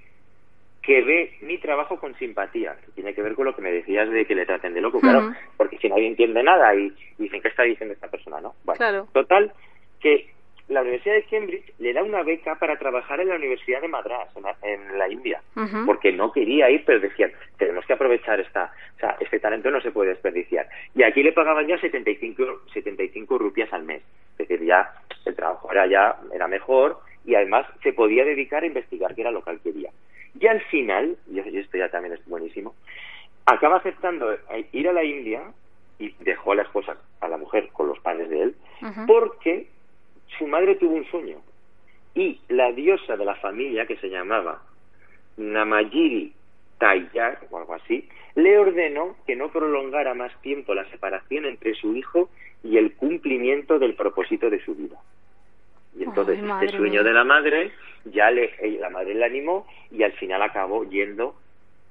que 0.81 1.03
ve 1.03 1.35
mi 1.41 1.59
trabajo 1.59 1.99
con 1.99 2.17
simpatía, 2.17 2.75
que 2.83 2.91
tiene 2.93 3.13
que 3.13 3.21
ver 3.21 3.35
con 3.35 3.45
lo 3.45 3.55
que 3.55 3.61
me 3.61 3.71
decías 3.71 4.09
de 4.09 4.25
que 4.25 4.33
le 4.33 4.47
traten 4.47 4.73
de 4.73 4.81
loco, 4.81 4.97
Ujú. 4.97 5.05
claro, 5.05 5.31
porque 5.57 5.77
si 5.77 5.89
nadie 5.89 6.07
entiende 6.07 6.41
nada 6.41 6.73
y, 6.73 6.87
y 7.19 7.23
dicen, 7.23 7.39
¿qué 7.41 7.49
está 7.49 7.63
diciendo 7.63 7.93
esta 7.93 8.09
persona, 8.09 8.41
no? 8.41 8.55
Bueno, 8.63 8.77
Claro. 8.77 9.07
Total, 9.13 9.53
que 9.99 10.33
la 10.71 10.81
Universidad 10.81 11.15
de 11.15 11.23
Cambridge 11.23 11.73
le 11.79 11.93
da 11.93 12.01
una 12.01 12.23
beca 12.23 12.55
para 12.55 12.79
trabajar 12.79 13.19
en 13.19 13.27
la 13.27 13.35
Universidad 13.35 13.81
de 13.81 13.89
Madras, 13.89 14.29
en 14.35 14.43
la, 14.43 14.55
en 14.61 14.97
la 14.97 15.09
India, 15.09 15.41
porque 15.85 16.13
no 16.13 16.31
quería 16.31 16.69
ir, 16.69 16.83
pero 16.85 16.99
decían, 16.99 17.31
tenemos 17.57 17.85
que 17.85 17.93
aprovechar 17.93 18.39
esta, 18.39 18.73
o 18.95 18.99
sea, 18.99 19.17
este 19.19 19.39
talento 19.39 19.69
no 19.69 19.81
se 19.81 19.91
puede 19.91 20.11
desperdiciar. 20.11 20.69
Y 20.95 21.03
aquí 21.03 21.23
le 21.23 21.33
pagaban 21.33 21.67
ya 21.67 21.77
75, 21.77 22.61
75 22.73 23.37
rupias 23.37 23.71
al 23.73 23.83
mes, 23.83 24.01
es 24.37 24.47
decir, 24.47 24.65
ya 24.65 24.93
el 25.25 25.35
trabajo 25.35 25.69
era 25.71 25.87
ya 25.87 26.15
era 26.33 26.47
mejor 26.47 26.99
y 27.25 27.35
además 27.35 27.67
se 27.83 27.91
podía 27.91 28.23
dedicar 28.23 28.63
a 28.63 28.67
investigar, 28.67 29.13
que 29.13 29.21
era 29.21 29.31
lo 29.31 29.43
que 29.43 29.51
él 29.51 29.59
quería. 29.61 29.91
Y 30.39 30.47
al 30.47 30.61
final, 30.61 31.17
y 31.29 31.39
esto 31.39 31.77
ya 31.77 31.89
también 31.89 32.13
es 32.13 32.25
buenísimo, 32.25 32.75
acaba 33.45 33.77
aceptando 33.77 34.31
eh, 34.31 34.39
ir 34.71 34.87
a 34.87 34.93
la 34.93 35.03
India 35.03 35.41
y 35.99 36.15
dejó 36.21 36.53
a 36.53 36.55
la 36.55 36.63
esposa, 36.63 36.95
a 37.19 37.27
la 37.27 37.37
mujer, 37.37 37.67
con 37.73 37.89
los 37.89 37.99
padres 37.99 38.29
de 38.29 38.41
él, 38.41 38.55
porque 39.05 39.67
su 40.37 40.47
madre 40.47 40.75
tuvo 40.75 40.95
un 40.95 41.05
sueño 41.05 41.37
y 42.15 42.39
la 42.49 42.71
diosa 42.71 43.15
de 43.15 43.25
la 43.25 43.35
familia, 43.35 43.85
que 43.85 43.97
se 43.97 44.09
llamaba 44.09 44.61
Namayiri 45.37 46.33
Tayar 46.77 47.39
o 47.49 47.57
algo 47.57 47.75
así, 47.75 48.07
le 48.35 48.57
ordenó 48.57 49.15
que 49.25 49.35
no 49.35 49.49
prolongara 49.51 50.13
más 50.13 50.31
tiempo 50.41 50.73
la 50.73 50.89
separación 50.89 51.45
entre 51.45 51.73
su 51.75 51.95
hijo 51.95 52.29
y 52.63 52.77
el 52.77 52.93
cumplimiento 52.95 53.79
del 53.79 53.95
propósito 53.95 54.49
de 54.49 54.63
su 54.63 54.75
vida. 54.75 54.97
Y 55.97 56.03
entonces 56.03 56.39
Ay, 56.41 56.65
este 56.65 56.77
sueño 56.77 57.01
mía. 57.01 57.03
de 57.03 57.13
la 57.13 57.23
madre, 57.23 57.71
ya 58.05 58.31
le, 58.31 58.45
eh, 58.59 58.77
la 58.79 58.89
madre 58.89 59.13
le 59.13 59.25
animó 59.25 59.67
y 59.91 60.03
al 60.03 60.13
final 60.13 60.41
acabó 60.41 60.85
yendo 60.85 61.35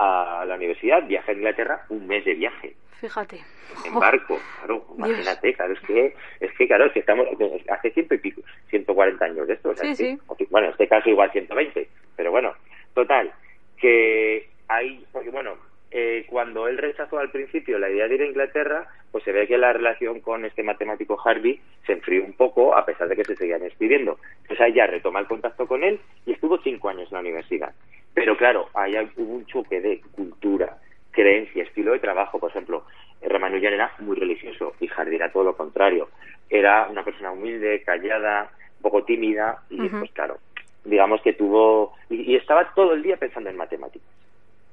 a 0.02 0.44
la 0.46 0.54
universidad, 0.54 1.06
viaje 1.06 1.30
a 1.30 1.34
Inglaterra, 1.34 1.84
un 1.90 2.06
mes 2.06 2.24
de 2.24 2.34
viaje 2.34 2.74
Fíjate. 3.00 3.40
en 3.84 3.94
barco, 3.94 4.38
claro, 4.58 4.84
imagínate, 4.96 5.52
claro, 5.54 5.72
es 5.74 5.80
que, 5.80 6.14
es 6.40 6.52
que 6.56 6.66
claro, 6.66 6.86
es 6.86 6.92
que 6.92 7.00
estamos, 7.00 7.26
hace 7.68 7.90
ciento 7.90 8.14
y 8.14 8.18
pico, 8.18 8.40
140 8.70 9.24
años 9.24 9.46
de 9.46 9.54
esto, 9.54 9.70
o 9.70 9.74
sea, 9.76 9.94
Sí, 9.94 10.04
sí. 10.16 10.18
que- 10.38 10.46
bueno, 10.50 10.68
en 10.68 10.72
este 10.72 10.88
caso 10.88 11.08
igual 11.10 11.30
120, 11.32 11.88
pero 12.16 12.30
bueno, 12.30 12.54
total, 12.94 13.30
que 13.78 14.48
hay, 14.68 15.04
porque 15.12 15.30
bueno, 15.30 15.56
eh, 15.90 16.24
cuando 16.28 16.68
él 16.68 16.78
rechazó 16.78 17.18
al 17.18 17.30
principio 17.30 17.78
la 17.78 17.90
idea 17.90 18.06
de 18.06 18.14
ir 18.14 18.22
a 18.22 18.26
Inglaterra, 18.26 18.86
pues 19.10 19.24
se 19.24 19.32
ve 19.32 19.48
que 19.48 19.58
la 19.58 19.72
relación 19.72 20.20
con 20.20 20.44
este 20.44 20.62
matemático 20.62 21.18
Harvey 21.24 21.60
se 21.84 21.92
enfrió 21.94 22.24
un 22.24 22.34
poco, 22.34 22.76
a 22.76 22.86
pesar 22.86 23.08
de 23.08 23.16
que 23.16 23.24
se 23.24 23.34
seguían 23.34 23.64
escribiendo. 23.64 24.18
Entonces 24.42 24.60
ahí 24.60 24.72
ya 24.72 24.86
retoma 24.86 25.18
el 25.18 25.26
contacto 25.26 25.66
con 25.66 25.82
él 25.82 25.98
y 26.26 26.32
estuvo 26.32 26.58
cinco 26.58 26.90
años 26.90 27.08
en 27.10 27.14
la 27.14 27.20
universidad. 27.20 27.74
Pero 28.20 28.36
claro, 28.36 28.68
ahí 28.74 28.94
hubo 29.16 29.34
un 29.34 29.46
choque 29.46 29.80
de 29.80 30.02
cultura, 30.12 30.76
creencia, 31.10 31.62
estilo 31.62 31.92
de 31.92 32.00
trabajo. 32.00 32.38
Por 32.38 32.50
ejemplo, 32.50 32.84
Ramanujan 33.22 33.72
era 33.72 33.94
muy 34.00 34.14
religioso 34.14 34.74
y 34.78 34.88
Hardy 34.88 35.16
era 35.16 35.32
todo 35.32 35.44
lo 35.44 35.56
contrario. 35.56 36.10
Era 36.50 36.86
una 36.90 37.02
persona 37.02 37.32
humilde, 37.32 37.82
callada, 37.82 38.50
un 38.76 38.82
poco 38.82 39.04
tímida 39.04 39.62
y 39.70 39.88
pues 39.88 40.10
claro, 40.12 40.36
digamos 40.84 41.22
que 41.22 41.32
tuvo 41.32 41.94
y, 42.10 42.36
estaba 42.36 42.74
todo 42.74 42.92
el 42.92 43.02
día 43.02 43.16
pensando 43.16 43.48
en 43.48 43.56
matemáticas. 43.56 44.08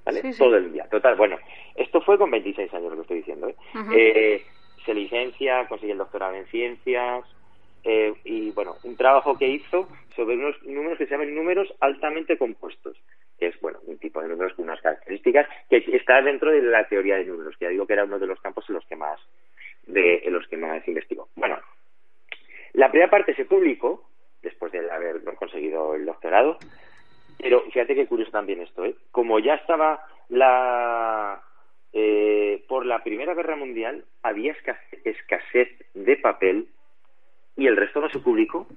¿Vale? 0.06 0.22
Todo 0.38 0.58
el 0.58 0.74
día. 0.74 0.86
Total, 0.90 1.16
bueno, 1.16 1.38
esto 1.76 2.02
fue 2.02 2.18
con 2.18 2.30
26 2.30 2.74
años 2.74 2.90
lo 2.90 2.96
que 2.96 3.02
estoy 3.04 3.18
diciendo. 3.18 3.48
¿eh? 3.48 3.56
eh 3.94 4.46
se 4.86 4.94
licencia, 4.94 5.68
consigue 5.68 5.94
el 5.94 5.98
doctorado 5.98 6.34
en 6.34 6.46
ciencias, 6.48 7.26
eh, 7.84 8.14
y 8.26 8.52
bueno, 8.52 8.76
un 8.84 8.98
trabajo 8.98 9.38
que 9.38 9.48
hizo 9.48 9.88
sobre 10.14 10.36
unos 10.36 10.62
números 10.64 10.98
que 10.98 11.06
se 11.06 11.12
llaman 11.12 11.34
números 11.34 11.74
altamente 11.80 12.38
compuestos, 12.38 12.98
que 13.38 13.48
es 13.48 13.60
bueno, 13.62 13.80
un 13.86 13.98
tipo 13.98 14.22
de 14.22 14.28
números 14.28 14.54
con 14.54 14.66
unas 14.66 14.82
características 14.82 15.48
que 15.70 15.84
está 15.94 16.22
dentro 16.22 16.52
de 16.52 16.62
la 16.62 16.88
teoría 16.88 17.18
de 17.18 17.26
números, 17.26 17.56
que 17.58 17.66
ya 17.66 17.72
digo 17.72 17.86
que 17.86 17.94
era 17.94 18.06
uno 18.06 18.20
de 18.20 18.28
los 18.28 18.40
campos 18.42 18.66
en 18.70 18.76
los 18.76 18.86
que 18.86 18.96
más 18.96 19.20
de 19.86 20.22
en 20.26 20.34
los 20.34 20.48
que 20.48 20.58
más 20.58 20.86
investigó. 20.88 21.30
Bueno, 21.36 21.60
la 22.74 22.90
primera 22.90 23.10
parte 23.10 23.34
se 23.36 23.46
publicó 23.46 24.10
después 24.42 24.72
de 24.72 24.90
haber 24.92 25.24
conseguido 25.36 25.96
el 25.96 26.06
doctorado, 26.06 26.58
pero 27.38 27.62
fíjate 27.72 27.96
qué 27.96 28.08
curioso 28.08 28.32
también 28.32 28.62
esto, 28.62 28.86
¿eh? 28.86 28.96
Como 29.12 29.40
ya 29.40 29.56
estaba 29.56 30.06
la 30.30 31.42
eh, 31.94 32.64
por 32.68 32.86
la 32.86 33.04
Primera 33.04 33.34
Guerra 33.34 33.56
Mundial 33.56 34.04
había 34.22 34.56
escasez 35.04 35.70
de 35.94 36.18
papel 36.18 36.68
y 37.56 37.68
el 37.68 37.78
resto 37.78 38.02
no 38.02 38.10
se 38.10 38.20
publicó 38.20 38.68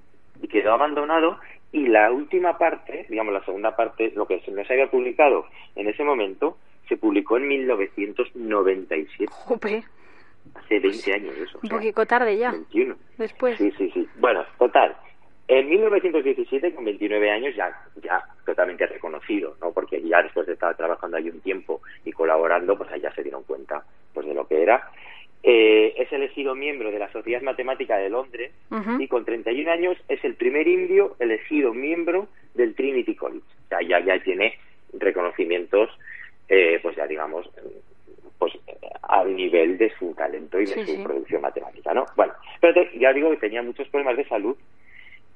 y 0.43 0.49
quedó 0.49 0.73
abandonado 0.73 1.39
y 1.73 1.87
la 1.87 2.11
última 2.11 2.59
parte, 2.59 3.07
digamos 3.09 3.33
la 3.33 3.45
segunda 3.45 3.77
parte, 3.77 4.13
lo 4.15 4.27
que 4.27 4.43
no 4.51 4.65
se 4.65 4.73
había 4.73 4.91
publicado 4.91 5.47
en 5.77 5.89
ese 5.89 6.03
momento, 6.03 6.57
se 6.89 6.97
publicó 6.97 7.37
en 7.37 7.47
1997. 7.49 9.33
Jope. 9.33 9.85
Hace 10.55 10.81
20 10.81 11.13
años 11.13 11.37
eso. 11.37 11.61
Un 11.63 11.69
poquito 11.69 12.05
tarde 12.07 12.37
ya. 12.37 12.51
21. 12.51 12.97
Después. 13.19 13.57
Sí, 13.59 13.71
sí, 13.79 13.91
sí. 13.93 14.09
Bueno, 14.19 14.45
total. 14.59 14.97
En 15.47 15.69
1917, 15.69 16.75
con 16.75 16.85
29 16.85 17.31
años, 17.31 17.55
ya, 17.57 17.73
ya 18.03 18.25
totalmente 18.47 18.87
reconocido, 18.87 19.57
¿no? 19.61 19.73
Porque 19.73 20.01
ya 20.03 20.23
después 20.23 20.47
de 20.47 20.53
estar 20.55 20.77
trabajando 20.77 21.17
ahí 21.17 21.29
un 21.29 21.41
tiempo 21.41 21.83
y 22.05 22.13
colaborando, 22.13 22.77
pues 22.77 22.91
ya 23.03 23.13
se 23.13 23.23
dieron 23.23 23.43
cuenta 23.45 23.85
pues 24.15 24.27
de 24.27 24.35
lo 24.35 24.47
que 24.47 24.63
era. 24.63 24.91
Eh, 25.43 25.95
es 25.97 26.13
elegido 26.13 26.55
miembro 26.55 26.91
de 26.91 26.99
la 26.99 27.11
Sociedad 27.13 27.41
Matemática 27.41 27.97
de 27.97 28.11
Londres 28.11 28.53
y 28.99 29.09
con 29.09 29.25
31 29.25 29.71
años 29.71 29.97
es 30.09 30.23
el 30.23 30.35
primer 30.35 30.69
indio 30.69 31.17
elegido 31.19 31.73
miembro 31.73 32.29
del 32.55 32.75
Trinity 32.75 33.15
College. 33.15 33.47
O 33.65 33.69
sea, 33.69 33.81
ya, 33.81 34.01
ya 34.01 34.23
tiene 34.23 34.59
reconocimientos, 34.93 35.89
eh, 36.47 36.79
pues 36.83 36.95
ya 36.97 37.07
digamos, 37.07 37.49
pues 38.39 38.53
al 39.03 39.35
nivel 39.35 39.79
de 39.79 39.91
su 39.99 40.15
talento 40.15 40.61
y 40.61 40.67
de 40.67 40.85
su 40.85 41.03
producción 41.03 41.41
matemática, 41.41 41.95
¿no? 41.95 42.05
Bueno, 42.17 42.35
pero 42.61 42.83
ya 42.99 43.13
digo 43.15 43.31
que 43.31 43.39
tenía 43.39 43.63
muchos 43.63 43.89
problemas 43.89 44.19
de 44.19 44.29
salud 44.29 44.57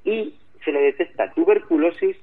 y 0.03 0.35
se 0.63 0.71
le 0.71 0.81
detecta 0.81 1.31
tuberculosis 1.33 2.17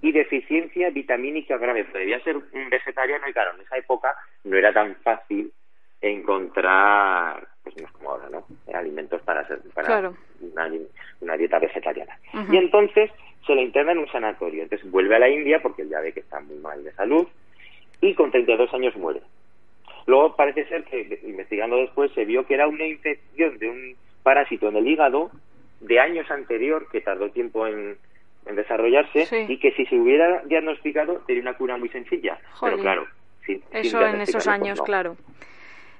y 0.00 0.12
deficiencia 0.12 0.90
vitamínica 0.90 1.58
grave. 1.58 1.84
Podría 1.84 2.20
ser 2.20 2.36
un 2.36 2.70
vegetariano 2.70 3.28
y 3.28 3.32
claro, 3.32 3.54
en 3.54 3.62
esa 3.62 3.78
época 3.78 4.14
no 4.44 4.56
era 4.56 4.72
tan 4.72 4.94
fácil 4.96 5.52
encontrar, 6.00 7.46
pues 7.62 7.76
no 7.76 7.86
es 7.86 7.92
como 7.92 8.10
ahora, 8.10 8.28
¿no? 8.30 8.46
Alimentos 8.74 9.22
para, 9.22 9.46
ser, 9.46 9.60
para 9.74 10.12
una, 11.20 11.36
dieta 11.36 11.58
vegetariana. 11.58 12.18
Y 12.50 12.56
entonces 12.56 13.10
se 13.46 13.54
le 13.54 13.62
interna 13.62 13.92
en 13.92 13.98
un 13.98 14.08
sanatorio. 14.08 14.62
Entonces 14.62 14.90
vuelve 14.90 15.16
a 15.16 15.20
la 15.20 15.28
India 15.28 15.60
porque 15.62 15.82
él 15.82 15.88
ya 15.88 16.00
ve 16.00 16.12
que 16.12 16.20
está 16.20 16.40
muy 16.40 16.56
mal 16.56 16.82
de 16.82 16.92
salud 16.92 17.26
y 18.00 18.14
con 18.14 18.30
32 18.30 18.72
años 18.74 18.96
muere. 18.96 19.22
Luego 20.06 20.36
parece 20.36 20.66
ser 20.66 20.84
que 20.84 21.20
investigando 21.24 21.76
después 21.76 22.12
se 22.12 22.24
vio 22.24 22.46
que 22.46 22.54
era 22.54 22.68
una 22.68 22.86
infección 22.86 23.58
de 23.58 23.68
un 23.68 23.96
parásito 24.22 24.68
en 24.68 24.76
el 24.76 24.86
hígado 24.86 25.30
de 25.80 26.00
años 26.00 26.30
anterior 26.30 26.88
que 26.90 27.00
tardó 27.00 27.30
tiempo 27.30 27.66
en, 27.66 27.96
desarrollarse 28.44 29.46
y 29.48 29.58
que 29.58 29.72
si 29.72 29.86
se 29.86 29.96
hubiera 29.96 30.40
diagnosticado 30.44 31.20
sería 31.26 31.42
una 31.42 31.54
cura 31.54 31.76
muy 31.76 31.88
sencilla. 31.88 32.38
Pero 32.60 32.78
claro, 32.78 33.06
Eso 33.72 34.06
en 34.06 34.20
esos 34.20 34.34
pues 34.34 34.46
años, 34.46 34.80
claro. 34.82 35.16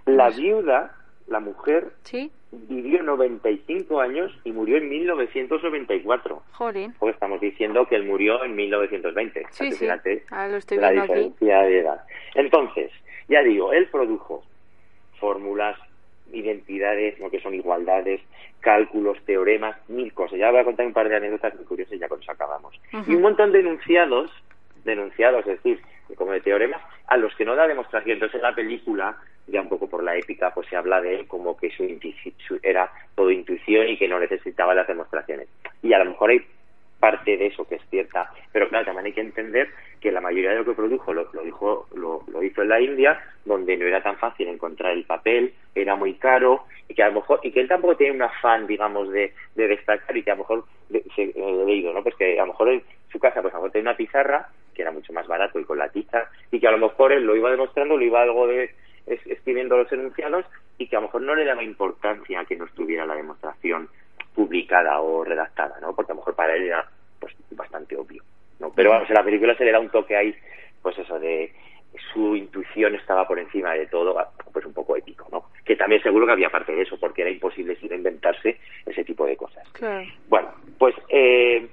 La 0.06 0.30
viuda, 0.30 0.96
la 1.26 1.40
mujer, 1.40 1.92
¿Sí? 2.04 2.30
vivió 2.52 3.02
95 3.02 4.00
años 4.00 4.32
y 4.44 4.52
murió 4.52 4.76
en 4.76 4.88
1994. 4.88 6.42
Joder. 6.52 6.90
Porque 6.98 7.12
estamos 7.12 7.40
diciendo 7.40 7.86
que 7.86 7.96
él 7.96 8.04
murió 8.04 8.44
en 8.44 8.54
1920. 8.54 9.46
Sí, 9.50 9.72
sí. 9.72 9.86
Ah, 10.30 10.48
lo 10.48 10.56
estoy 10.56 10.78
la 10.78 10.90
viendo 10.90 11.12
diferencia 11.12 11.62
de 11.62 11.78
edad. 11.80 12.00
Entonces, 12.34 12.90
ya 13.28 13.42
digo, 13.42 13.72
él 13.72 13.88
produjo 13.88 14.44
fórmulas, 15.18 15.78
identidades, 16.32 17.18
lo 17.18 17.30
que 17.30 17.40
son 17.40 17.54
igualdades, 17.54 18.20
cálculos, 18.60 19.18
teoremas, 19.24 19.76
mil 19.88 20.12
cosas. 20.12 20.38
Ya 20.38 20.50
voy 20.50 20.60
a 20.60 20.64
contar 20.64 20.86
un 20.86 20.92
par 20.92 21.08
de 21.08 21.16
anécdotas 21.16 21.54
muy 21.54 21.64
curiosas 21.64 21.94
y 21.94 21.98
ya 21.98 22.08
con 22.08 22.20
eso 22.20 22.32
acabamos. 22.32 22.78
Y 23.06 23.14
un 23.14 23.22
montón 23.22 23.52
de 23.52 23.60
enunciados, 23.60 24.30
denunciados, 24.87 25.46
es 25.46 25.62
decir, 25.62 25.81
como 26.16 26.33
de 26.33 26.40
teoremas, 26.40 26.81
a 27.09 27.16
los 27.16 27.35
que 27.35 27.44
no 27.44 27.55
da 27.55 27.68
demostración. 27.68 28.14
Entonces 28.14 28.37
en 28.37 28.42
la 28.42 28.55
película 28.55 29.16
ya 29.46 29.61
un 29.61 29.68
poco 29.68 29.88
por 29.88 30.03
la 30.03 30.16
épica, 30.16 30.53
pues 30.53 30.68
se 30.68 30.77
habla 30.77 31.01
de 31.01 31.14
él 31.14 31.27
como 31.27 31.57
que 31.57 31.70
su, 31.70 31.85
era 32.62 32.90
todo 33.14 33.31
intuición 33.31 33.88
y 33.88 33.96
que 33.96 34.09
no 34.09 34.18
necesitaba 34.18 34.75
las 34.75 34.88
demostraciones. 34.88 35.49
Y 35.83 35.92
a 35.92 35.99
lo 35.99 36.07
mejor 36.07 36.31
hay 36.31 36.44
parte 36.99 37.37
de 37.37 37.46
eso 37.46 37.68
que 37.68 37.77
es 37.77 37.83
cierta, 37.90 38.33
pero 38.53 38.68
claro, 38.68 38.87
también 38.87 39.07
hay 39.07 39.12
que 39.12 39.20
entender 39.20 39.68
que 40.01 40.11
la 40.11 40.20
mayoría 40.20 40.51
de 40.51 40.57
lo 40.57 40.64
que 40.64 40.72
produjo 40.72 41.12
lo, 41.12 41.31
lo, 41.33 41.42
dijo, 41.42 41.87
lo, 41.94 42.42
hizo 42.42 42.62
en 42.62 42.68
la 42.68 42.81
India, 42.81 43.20
donde 43.44 43.77
no 43.77 43.87
era 43.87 44.03
tan 44.03 44.16
fácil 44.16 44.49
encontrar 44.49 44.92
el 44.92 45.05
papel, 45.05 45.53
era 45.75 45.94
muy 45.94 46.14
caro, 46.14 46.64
y 46.88 46.94
que 46.94 47.03
a 47.03 47.09
lo 47.09 47.20
mejor, 47.20 47.40
y 47.42 47.53
que 47.53 47.61
él 47.61 47.68
tampoco 47.68 47.96
tiene 47.96 48.14
un 48.14 48.22
afán, 48.22 48.66
digamos, 48.66 49.11
de, 49.11 49.35
de 49.55 49.68
destacar, 49.68 50.16
y 50.16 50.22
que 50.22 50.31
a 50.31 50.35
lo 50.35 50.38
mejor, 50.38 50.64
se, 51.14 51.22
eh, 51.22 51.64
leído, 51.66 51.92
¿no? 51.92 52.03
Pues 52.03 52.14
que 52.16 52.40
a 52.40 52.46
lo 52.46 52.53
mejor 52.53 52.70
en 52.70 52.83
su 53.12 53.18
casa, 53.18 53.42
pues 53.42 53.53
a 53.53 53.59
lo 53.59 53.64
mejor 53.64 53.72
tenía 53.72 53.90
una 53.90 53.96
pizarra, 53.96 54.49
que 54.76 54.82
era 54.82 54.92
mucho 54.92 55.12
más 55.12 55.26
barato 55.26 55.58
y 55.58 55.64
con 55.64 55.78
la 55.78 55.88
tiza, 55.88 56.30
y 56.52 56.60
que 56.60 56.68
a 56.68 56.70
lo 56.70 56.78
mejor 56.78 57.12
él 57.12 57.24
lo 57.24 57.34
iba 57.34 57.50
demostrando, 57.50 57.96
lo 57.96 58.04
iba 58.04 58.22
algo 58.22 58.46
de 58.46 58.74
escribiendo 59.06 59.76
los 59.76 59.90
enunciados 59.92 60.44
y 60.78 60.88
que 60.88 60.96
a 60.96 61.00
lo 61.00 61.06
mejor 61.06 61.22
no 61.22 61.34
le 61.34 61.44
daba 61.44 61.62
importancia 61.62 62.40
a 62.40 62.44
que 62.44 62.56
no 62.56 62.64
estuviera 62.64 63.06
la 63.06 63.14
demostración 63.14 63.88
publicada 64.34 65.00
o 65.00 65.24
redactada, 65.24 65.78
¿no? 65.80 65.94
Porque 65.94 66.12
a 66.12 66.14
lo 66.14 66.20
mejor 66.20 66.34
para 66.34 66.56
él 66.56 66.64
era 66.64 66.86
pues 67.20 67.34
bastante 67.52 67.96
obvio, 67.96 68.22
¿no? 68.58 68.72
Pero 68.74 68.90
vamos, 68.90 69.08
en 69.08 69.14
la 69.14 69.24
película 69.24 69.56
se 69.56 69.64
le 69.64 69.72
da 69.72 69.80
un 69.80 69.90
toque 69.90 70.16
ahí, 70.16 70.34
pues 70.82 70.98
eso 70.98 71.18
de 71.18 71.52
su 72.12 72.36
intuición 72.36 72.94
estaba 72.94 73.26
por 73.26 73.38
encima 73.38 73.72
de 73.72 73.86
todo, 73.86 74.14
pues 74.52 74.66
un 74.66 74.74
poco 74.74 74.96
épico, 74.96 75.26
¿no? 75.32 75.46
Que 75.64 75.76
también 75.76 76.02
seguro 76.02 76.26
que 76.26 76.32
había 76.32 76.50
parte 76.50 76.74
de 76.74 76.82
eso, 76.82 76.98
porque 76.98 77.22
era 77.22 77.30
imposible 77.30 77.76
sin 77.76 77.94
inventarse 77.94 78.58
ese 78.84 79.04
tipo 79.04 79.24
de 79.24 79.36
cosas. 79.36 79.66
Bueno, 80.28 80.52
pues 80.78 80.94
eh, 81.08 81.66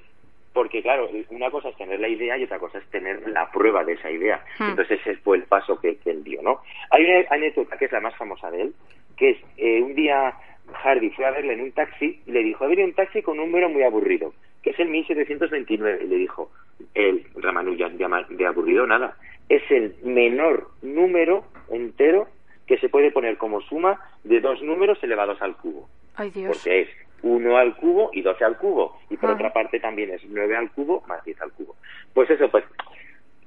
porque 0.53 0.81
claro, 0.81 1.09
una 1.29 1.49
cosa 1.49 1.69
es 1.69 1.77
tener 1.77 1.99
la 1.99 2.07
idea 2.07 2.37
y 2.37 2.43
otra 2.43 2.59
cosa 2.59 2.77
es 2.77 2.85
tener 2.89 3.27
la 3.27 3.49
prueba 3.51 3.83
de 3.83 3.93
esa 3.93 4.11
idea. 4.11 4.43
Hmm. 4.59 4.69
Entonces 4.69 4.99
ese 5.01 5.15
fue 5.17 5.37
el 5.37 5.43
paso 5.43 5.79
que, 5.79 5.97
él 6.05 6.23
dio, 6.23 6.41
¿no? 6.41 6.61
Hay 6.91 7.03
una 7.03 7.25
anécdota 7.29 7.77
que 7.77 7.85
es 7.85 7.91
la 7.91 8.01
más 8.01 8.15
famosa 8.15 8.51
de 8.51 8.61
él, 8.61 8.73
que 9.17 9.31
es 9.31 9.37
eh, 9.57 9.81
un 9.81 9.95
día 9.95 10.35
Hardy 10.71 11.09
fue 11.11 11.25
a 11.25 11.31
verle 11.31 11.53
en 11.53 11.61
un 11.61 11.71
taxi 11.71 12.21
y 12.25 12.31
le 12.31 12.43
dijo, 12.43 12.63
ha 12.63 12.67
venido 12.67 12.87
un 12.87 12.93
taxi 12.93 13.21
con 13.21 13.39
un 13.39 13.47
número 13.47 13.69
muy 13.69 13.83
aburrido, 13.83 14.33
que 14.61 14.71
es 14.71 14.79
el 14.79 14.89
1729, 14.89 16.03
y 16.03 16.07
le 16.07 16.15
dijo, 16.15 16.51
el 16.93 17.25
Ramanujan, 17.35 17.97
de 17.97 18.45
aburrido 18.45 18.87
nada, 18.87 19.17
es 19.49 19.63
el 19.69 19.95
menor 20.03 20.69
número 20.81 21.45
entero 21.69 22.27
que 22.67 22.77
se 22.77 22.89
puede 22.89 23.11
poner 23.11 23.37
como 23.37 23.61
suma 23.61 23.99
de 24.23 24.39
dos 24.39 24.61
números 24.61 24.97
elevados 25.03 25.41
al 25.41 25.57
cubo. 25.57 25.89
Ay, 26.15 26.29
Dios. 26.29 26.55
Porque 26.55 26.81
es 26.81 26.89
1 27.23 27.57
al 27.57 27.75
cubo 27.77 28.12
y 28.13 28.21
12 28.21 28.43
al 28.43 28.57
cubo. 28.57 28.99
Y 29.09 29.17
por 29.17 29.31
ah. 29.31 29.33
otra 29.33 29.51
parte 29.51 29.79
también 29.79 30.12
es 30.12 30.21
9 30.25 30.55
al 30.55 30.71
cubo 30.71 31.03
más 31.07 31.23
10 31.23 31.41
al 31.41 31.51
cubo. 31.53 31.75
Pues 32.13 32.29
eso, 32.29 32.49
pues 32.49 32.63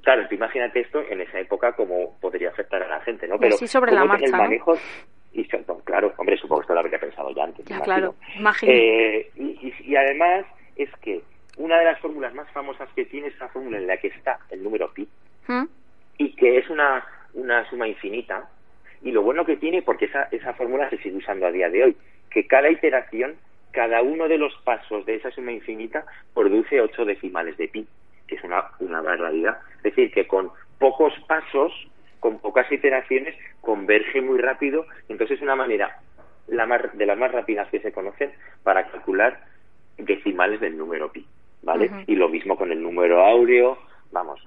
claro, 0.02 0.26
tú 0.28 0.34
imagínate 0.34 0.80
esto 0.80 1.02
en 1.08 1.20
esa 1.20 1.38
época 1.38 1.72
cómo 1.72 2.18
podría 2.20 2.50
afectar 2.50 2.82
a 2.82 2.88
la 2.88 3.00
gente, 3.00 3.28
¿no? 3.28 3.38
Pero 3.38 3.56
sí 3.56 3.66
sobre 3.66 3.92
la 3.92 4.04
marcha, 4.04 4.24
el 4.24 4.32
manejo 4.32 4.76
y 5.32 5.46
claro, 5.84 6.14
hombre, 6.16 6.36
supongo 6.38 6.60
que 6.60 6.64
esto 6.64 6.74
lo 6.74 6.80
habría 6.80 6.98
pensado 6.98 7.30
ya 7.34 7.44
antes. 7.44 7.66
Ya, 7.66 7.80
claro, 7.80 8.14
eh, 8.62 9.30
y, 9.36 9.74
y, 9.84 9.96
además 9.96 10.46
es 10.76 10.88
que 11.02 11.20
una 11.58 11.78
de 11.78 11.84
las 11.84 12.00
fórmulas 12.00 12.32
más 12.34 12.50
famosas 12.52 12.88
que 12.94 13.04
tiene 13.04 13.28
es 13.28 13.38
la 13.38 13.48
fórmula 13.48 13.76
en 13.76 13.86
la 13.86 13.98
que 13.98 14.08
está 14.08 14.38
el 14.50 14.62
número 14.62 14.92
pi 14.94 15.06
¿Mm? 15.46 15.64
y 16.18 16.34
que 16.36 16.56
es 16.58 16.70
una, 16.70 17.04
una 17.34 17.68
suma 17.68 17.86
infinita 17.86 18.48
y 19.02 19.10
lo 19.10 19.22
bueno 19.22 19.44
que 19.44 19.56
tiene, 19.56 19.82
porque 19.82 20.06
esa, 20.06 20.24
esa 20.30 20.54
fórmula 20.54 20.88
se 20.88 20.96
sigue 20.98 21.16
usando 21.16 21.46
a 21.46 21.52
día 21.52 21.68
de 21.68 21.84
hoy, 21.84 21.96
que 22.30 22.46
cada 22.46 22.70
iteración 22.70 23.36
cada 23.76 24.00
uno 24.00 24.26
de 24.26 24.38
los 24.38 24.54
pasos 24.64 25.04
de 25.04 25.16
esa 25.16 25.30
suma 25.30 25.52
infinita 25.52 26.06
produce 26.32 26.80
ocho 26.80 27.04
decimales 27.04 27.58
de 27.58 27.68
pi, 27.68 27.86
que 28.26 28.36
es 28.36 28.42
una, 28.42 28.64
una 28.80 29.02
barbaridad. 29.02 29.58
Es 29.76 29.82
decir, 29.82 30.10
que 30.12 30.26
con 30.26 30.50
pocos 30.78 31.12
pasos, 31.28 31.74
con 32.18 32.38
pocas 32.38 32.72
iteraciones, 32.72 33.36
converge 33.60 34.22
muy 34.22 34.38
rápido. 34.38 34.86
Entonces 35.10 35.36
es 35.36 35.42
una 35.42 35.56
manera 35.56 36.00
la 36.46 36.64
más, 36.64 36.96
de 36.96 37.04
las 37.04 37.18
más 37.18 37.30
rápidas 37.32 37.68
que 37.68 37.80
se 37.80 37.92
conocen 37.92 38.32
para 38.62 38.90
calcular 38.90 39.44
decimales 39.98 40.58
del 40.62 40.78
número 40.78 41.12
pi. 41.12 41.26
¿Vale? 41.62 41.90
Y 42.06 42.16
lo 42.16 42.30
mismo 42.30 42.56
con 42.56 42.72
el 42.72 42.82
número 42.82 43.26
áureo, 43.26 43.76
vamos, 44.10 44.40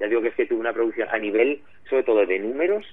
ya 0.00 0.08
que 0.08 0.28
es 0.28 0.34
que 0.34 0.46
tuvo 0.46 0.60
una 0.60 0.72
producción 0.72 1.08
a 1.10 1.18
nivel, 1.18 1.60
sobre 1.90 2.04
todo 2.04 2.24
de 2.24 2.38
números, 2.38 2.86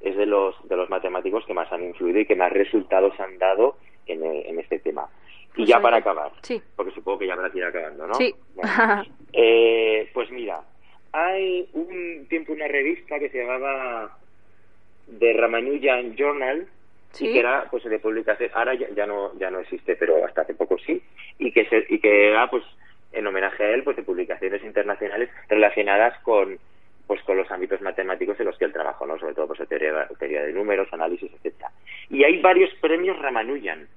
es 0.00 0.16
de 0.16 0.26
los, 0.26 0.54
de 0.68 0.76
los 0.76 0.88
matemáticos 0.90 1.44
que 1.46 1.54
más 1.54 1.70
han 1.72 1.84
influido 1.84 2.20
y 2.20 2.26
que 2.26 2.36
más 2.36 2.52
resultados 2.52 3.18
han 3.20 3.38
dado 3.38 3.76
en, 4.06 4.24
en 4.24 4.58
este 4.60 4.78
tema. 4.78 5.08
Y 5.54 5.60
Pues 5.60 5.68
ya 5.68 5.80
para 5.80 5.96
acabar, 5.98 6.30
sí. 6.42 6.60
porque 6.76 6.92
supongo 6.92 7.18
que 7.20 7.26
ya 7.26 7.32
habrá 7.32 7.50
que 7.50 7.58
ir 7.58 7.64
acabando, 7.64 8.06
¿no? 8.06 8.14
Sí. 8.14 8.34
Bueno, 8.54 8.70
eh, 9.32 10.10
pues 10.12 10.30
mira, 10.30 10.60
hay 11.12 11.68
un 11.72 12.26
tiempo 12.28 12.52
una 12.52 12.68
revista 12.68 13.18
que 13.18 13.30
se 13.30 13.38
llamaba 13.42 14.16
The 15.18 15.32
Ramanujan 15.32 16.14
Journal 16.16 16.66
Sí. 17.12 17.28
y 17.28 17.32
que 17.32 17.38
era 17.38 17.66
pues 17.70 17.82
de 17.84 17.98
publicación 17.98 18.50
ahora 18.52 18.74
ya, 18.74 18.88
ya 18.90 19.06
no 19.06 19.32
ya 19.38 19.48
no 19.48 19.60
existe 19.60 19.96
pero 19.96 20.22
hasta 20.26 20.42
hace 20.42 20.52
poco 20.54 20.76
sí 20.76 21.00
y 21.38 21.50
que 21.50 21.64
se, 21.66 21.86
y 21.88 21.98
que 21.98 22.28
era 22.28 22.50
pues 22.50 22.62
en 23.12 23.26
homenaje 23.26 23.62
a 23.64 23.70
él 23.70 23.84
pues 23.84 23.96
de 23.96 24.02
publicaciones 24.02 24.62
internacionales 24.62 25.30
relacionadas 25.48 26.18
con 26.22 26.58
pues 27.06 27.22
con 27.22 27.36
los 27.36 27.50
ámbitos 27.50 27.80
matemáticos 27.80 28.38
en 28.40 28.46
los 28.46 28.58
que 28.58 28.64
él 28.64 28.72
trabajó 28.72 29.06
no 29.06 29.18
sobre 29.18 29.34
todo 29.34 29.48
pues 29.48 29.60
de 29.60 29.66
teoría, 29.66 30.08
teoría 30.18 30.42
de 30.42 30.52
números 30.52 30.88
análisis 30.92 31.32
etcétera. 31.32 31.70
Y 32.10 32.24
hay 32.24 32.40
varios 32.40 32.70
premios 32.80 33.18
Ramanujan. 33.18 33.88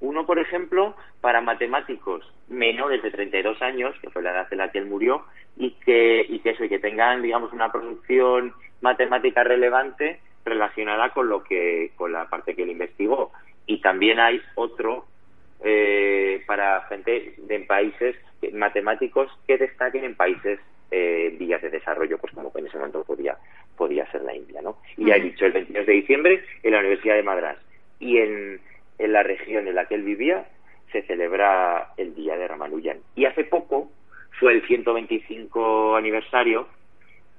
Uno, 0.00 0.24
por 0.24 0.38
ejemplo, 0.38 0.94
para 1.20 1.40
matemáticos 1.40 2.22
menores 2.48 3.02
de 3.02 3.10
32 3.10 3.60
años, 3.60 3.92
que 4.00 4.08
fue 4.08 4.22
la 4.22 4.30
edad 4.30 4.46
en 4.52 4.58
la 4.58 4.70
que 4.70 4.78
él 4.78 4.86
murió, 4.86 5.24
y 5.56 5.72
que, 5.84 6.24
y 6.28 6.38
que 6.38 6.50
eso, 6.50 6.62
y 6.62 6.68
que 6.68 6.78
tengan, 6.78 7.22
digamos, 7.22 7.52
una 7.52 7.72
producción 7.72 8.54
matemática 8.80 9.42
relevante 9.42 10.20
relacionada 10.44 11.10
con 11.10 11.28
lo 11.28 11.42
que, 11.42 11.90
con 11.96 12.12
la 12.12 12.28
parte 12.28 12.54
que 12.54 12.62
él 12.62 12.70
investigó. 12.70 13.32
Y 13.66 13.80
también 13.80 14.20
hay 14.20 14.40
otro 14.54 15.06
eh, 15.64 16.44
para 16.46 16.82
gente 16.82 17.34
de 17.36 17.56
en 17.56 17.66
países 17.66 18.16
matemáticos 18.52 19.28
que 19.46 19.58
destaquen 19.58 20.04
en 20.04 20.14
países 20.14 20.60
eh, 20.90 21.34
vías 21.38 21.62
de 21.62 21.70
desarrollo, 21.70 22.18
pues 22.18 22.32
como 22.32 22.52
en 22.54 22.66
ese 22.66 22.76
momento 22.78 23.04
podía, 23.04 23.36
podía 23.76 24.10
ser 24.10 24.22
la 24.22 24.34
India, 24.34 24.62
¿no? 24.62 24.78
Y 24.96 25.06
ya 25.06 25.16
he 25.16 25.20
dicho, 25.20 25.46
el 25.46 25.52
22 25.52 25.86
de 25.86 25.92
diciembre 25.92 26.44
en 26.62 26.72
la 26.72 26.80
Universidad 26.80 27.14
de 27.14 27.22
Madras 27.22 27.58
y 28.00 28.18
en, 28.18 28.60
en 28.98 29.12
la 29.12 29.22
región 29.22 29.68
en 29.68 29.74
la 29.74 29.86
que 29.86 29.96
él 29.96 30.02
vivía 30.02 30.46
se 30.92 31.02
celebra 31.02 31.92
el 31.96 32.14
Día 32.14 32.36
de 32.36 32.48
Ramanujan. 32.48 32.98
Y 33.14 33.26
hace 33.26 33.44
poco 33.44 33.90
fue 34.38 34.52
el 34.54 34.66
125 34.66 35.96
aniversario 35.96 36.68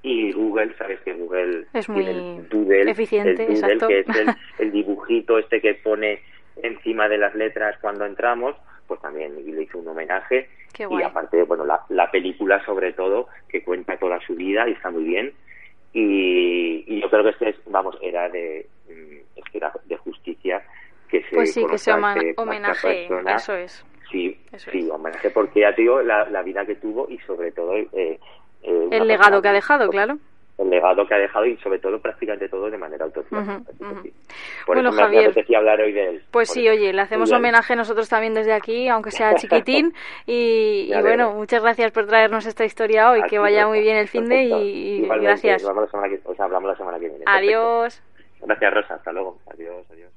y 0.01 0.31
Google, 0.31 0.73
sabes 0.77 0.99
que 1.01 1.13
Google 1.13 1.65
Es 1.73 1.85
tiene 1.87 2.01
muy 2.01 2.39
el 2.39 2.49
doodle, 2.49 2.91
eficiente, 2.91 3.31
el 3.31 3.37
doodle, 3.37 3.53
exacto. 3.53 3.87
que 3.87 3.99
es 3.99 4.07
el, 4.09 4.27
el 4.59 4.71
dibujito 4.71 5.37
este 5.39 5.59
que 5.59 5.73
pone 5.75 6.21
encima 6.61 7.09
de 7.09 7.17
las 7.17 7.35
letras 7.35 7.77
cuando 7.81 8.05
entramos, 8.05 8.55
pues 8.89 8.99
también 8.99 9.33
le 9.35 9.63
hizo 9.63 9.77
un 9.77 9.87
homenaje 9.87 10.49
Qué 10.73 10.83
y 10.89 11.01
aparte, 11.03 11.43
bueno, 11.43 11.63
la, 11.65 11.81
la 11.89 12.11
película 12.11 12.63
sobre 12.65 12.91
todo 12.91 13.29
que 13.47 13.63
cuenta 13.63 13.97
toda 13.97 14.19
su 14.27 14.35
vida 14.35 14.67
y 14.67 14.73
está 14.73 14.89
muy 14.91 15.03
bien 15.05 15.31
y, 15.93 16.83
y 16.87 17.01
yo 17.01 17.09
creo 17.09 17.23
que 17.23 17.29
este 17.29 17.49
es, 17.49 17.55
vamos, 17.67 17.97
era 18.01 18.29
de 18.29 18.67
mm, 18.89 19.17
es 19.37 19.43
que 19.51 19.57
era 19.57 19.71
de 19.85 19.97
justicia 19.97 20.61
que 21.09 21.21
se 21.23 21.35
Pues 21.35 21.53
sí, 21.53 21.65
que 21.65 21.77
se 21.77 21.91
este- 21.91 22.33
homenaje, 22.37 23.07
eso 23.35 23.55
es. 23.55 23.85
Sí, 24.11 24.39
Eso 24.51 24.71
sí, 24.71 24.79
es. 24.79 24.89
homenaje 24.89 25.29
porque 25.29 25.61
ya 25.61 25.73
te 25.73 25.81
digo 25.83 26.01
la, 26.01 26.27
la 26.29 26.41
vida 26.43 26.65
que 26.65 26.75
tuvo 26.75 27.07
y 27.09 27.17
sobre 27.19 27.51
todo 27.51 27.75
eh, 27.75 27.87
eh, 27.93 28.19
El 28.63 29.07
legado 29.07 29.07
persona- 29.07 29.41
que 29.41 29.47
ha 29.49 29.53
dejado, 29.53 29.89
claro. 29.89 30.17
El 30.59 30.69
legado 30.69 31.07
que 31.07 31.13
ha 31.15 31.17
dejado 31.17 31.45
y 31.45 31.55
sobre 31.57 31.79
todo 31.79 31.99
prácticamente 32.01 32.49
todo 32.49 32.69
de 32.69 32.77
manera 32.77 33.05
autónoma. 33.05 33.41
Ujú, 33.57 33.65
Así 33.69 33.77
que 33.77 33.83
ujú. 33.85 34.01
sí. 34.03 34.13
Por 34.65 34.75
Bueno, 34.75 34.89
eso 34.89 34.99
Javier. 34.99 35.21
me 35.23 35.27
apetecía 35.29 35.57
hablar 35.59 35.79
hoy 35.81 35.93
de 35.93 36.09
él. 36.09 36.23
Pues 36.31 36.49
sí, 36.49 36.67
eso. 36.67 36.75
oye, 36.77 36.91
le 36.93 37.01
hacemos 37.01 37.29
Muy 37.29 37.37
bien. 37.39 37.45
homenaje 37.45 37.75
nosotros 37.75 38.09
también 38.09 38.33
desde 38.33 38.53
aquí, 38.53 38.87
aunque 38.89 39.11
sea 39.11 39.35
chiquitín. 39.35 39.93
Y, 40.25 40.91
y 40.93 41.01
bueno, 41.01 41.33
muchas 41.33 41.61
gracias 41.63 41.91
por 41.91 42.05
traernos 42.07 42.45
esta 42.45 42.65
historia 42.65 43.09
hoy. 43.11 43.21
Así 43.21 43.29
Que 43.29 43.39
vaya 43.39 43.67
muy 43.67 43.79
bien 43.81 43.97
el 43.97 44.07
fin 44.07 44.25
de 44.25 44.35
perfecto. 44.35 44.61
y, 44.61 44.69
y 44.69 45.01
gracias. 45.21 45.63
la 45.63 45.87
semana 45.87 46.09
que- 46.09 46.21
o 46.25 46.35
sea, 46.35 46.45
hablamos 46.45 46.69
la 46.71 46.75
semana 46.77 46.99
que 46.99 47.07
viene. 47.07 47.23
Perfecto. 47.25 47.37
Adiós. 47.47 48.01
Gracias, 48.41 48.73
Rosa. 48.73 48.93
Hasta 48.95 49.11
luego. 49.13 49.39
Adiós, 49.53 49.85
adiós. 49.91 50.11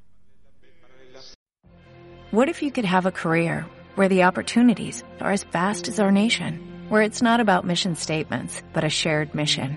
What 2.33 2.49
if 2.49 2.63
you 2.63 2.71
could 2.73 2.87
have 2.87 3.07
a 3.07 3.13
career 3.13 3.65
where 3.95 4.09
the 4.09 4.25
opportunities 4.25 5.05
are 5.21 5.33
as 5.33 5.45
vast 5.45 5.87
as 5.89 6.01
our 6.01 6.11
nation, 6.11 6.59
where 6.89 7.03
it's 7.03 7.23
not 7.23 7.41
about 7.41 7.65
mission 7.67 7.95
statements, 7.95 8.63
but 8.73 8.85
a 8.85 8.89
shared 8.89 9.35
mission? 9.35 9.77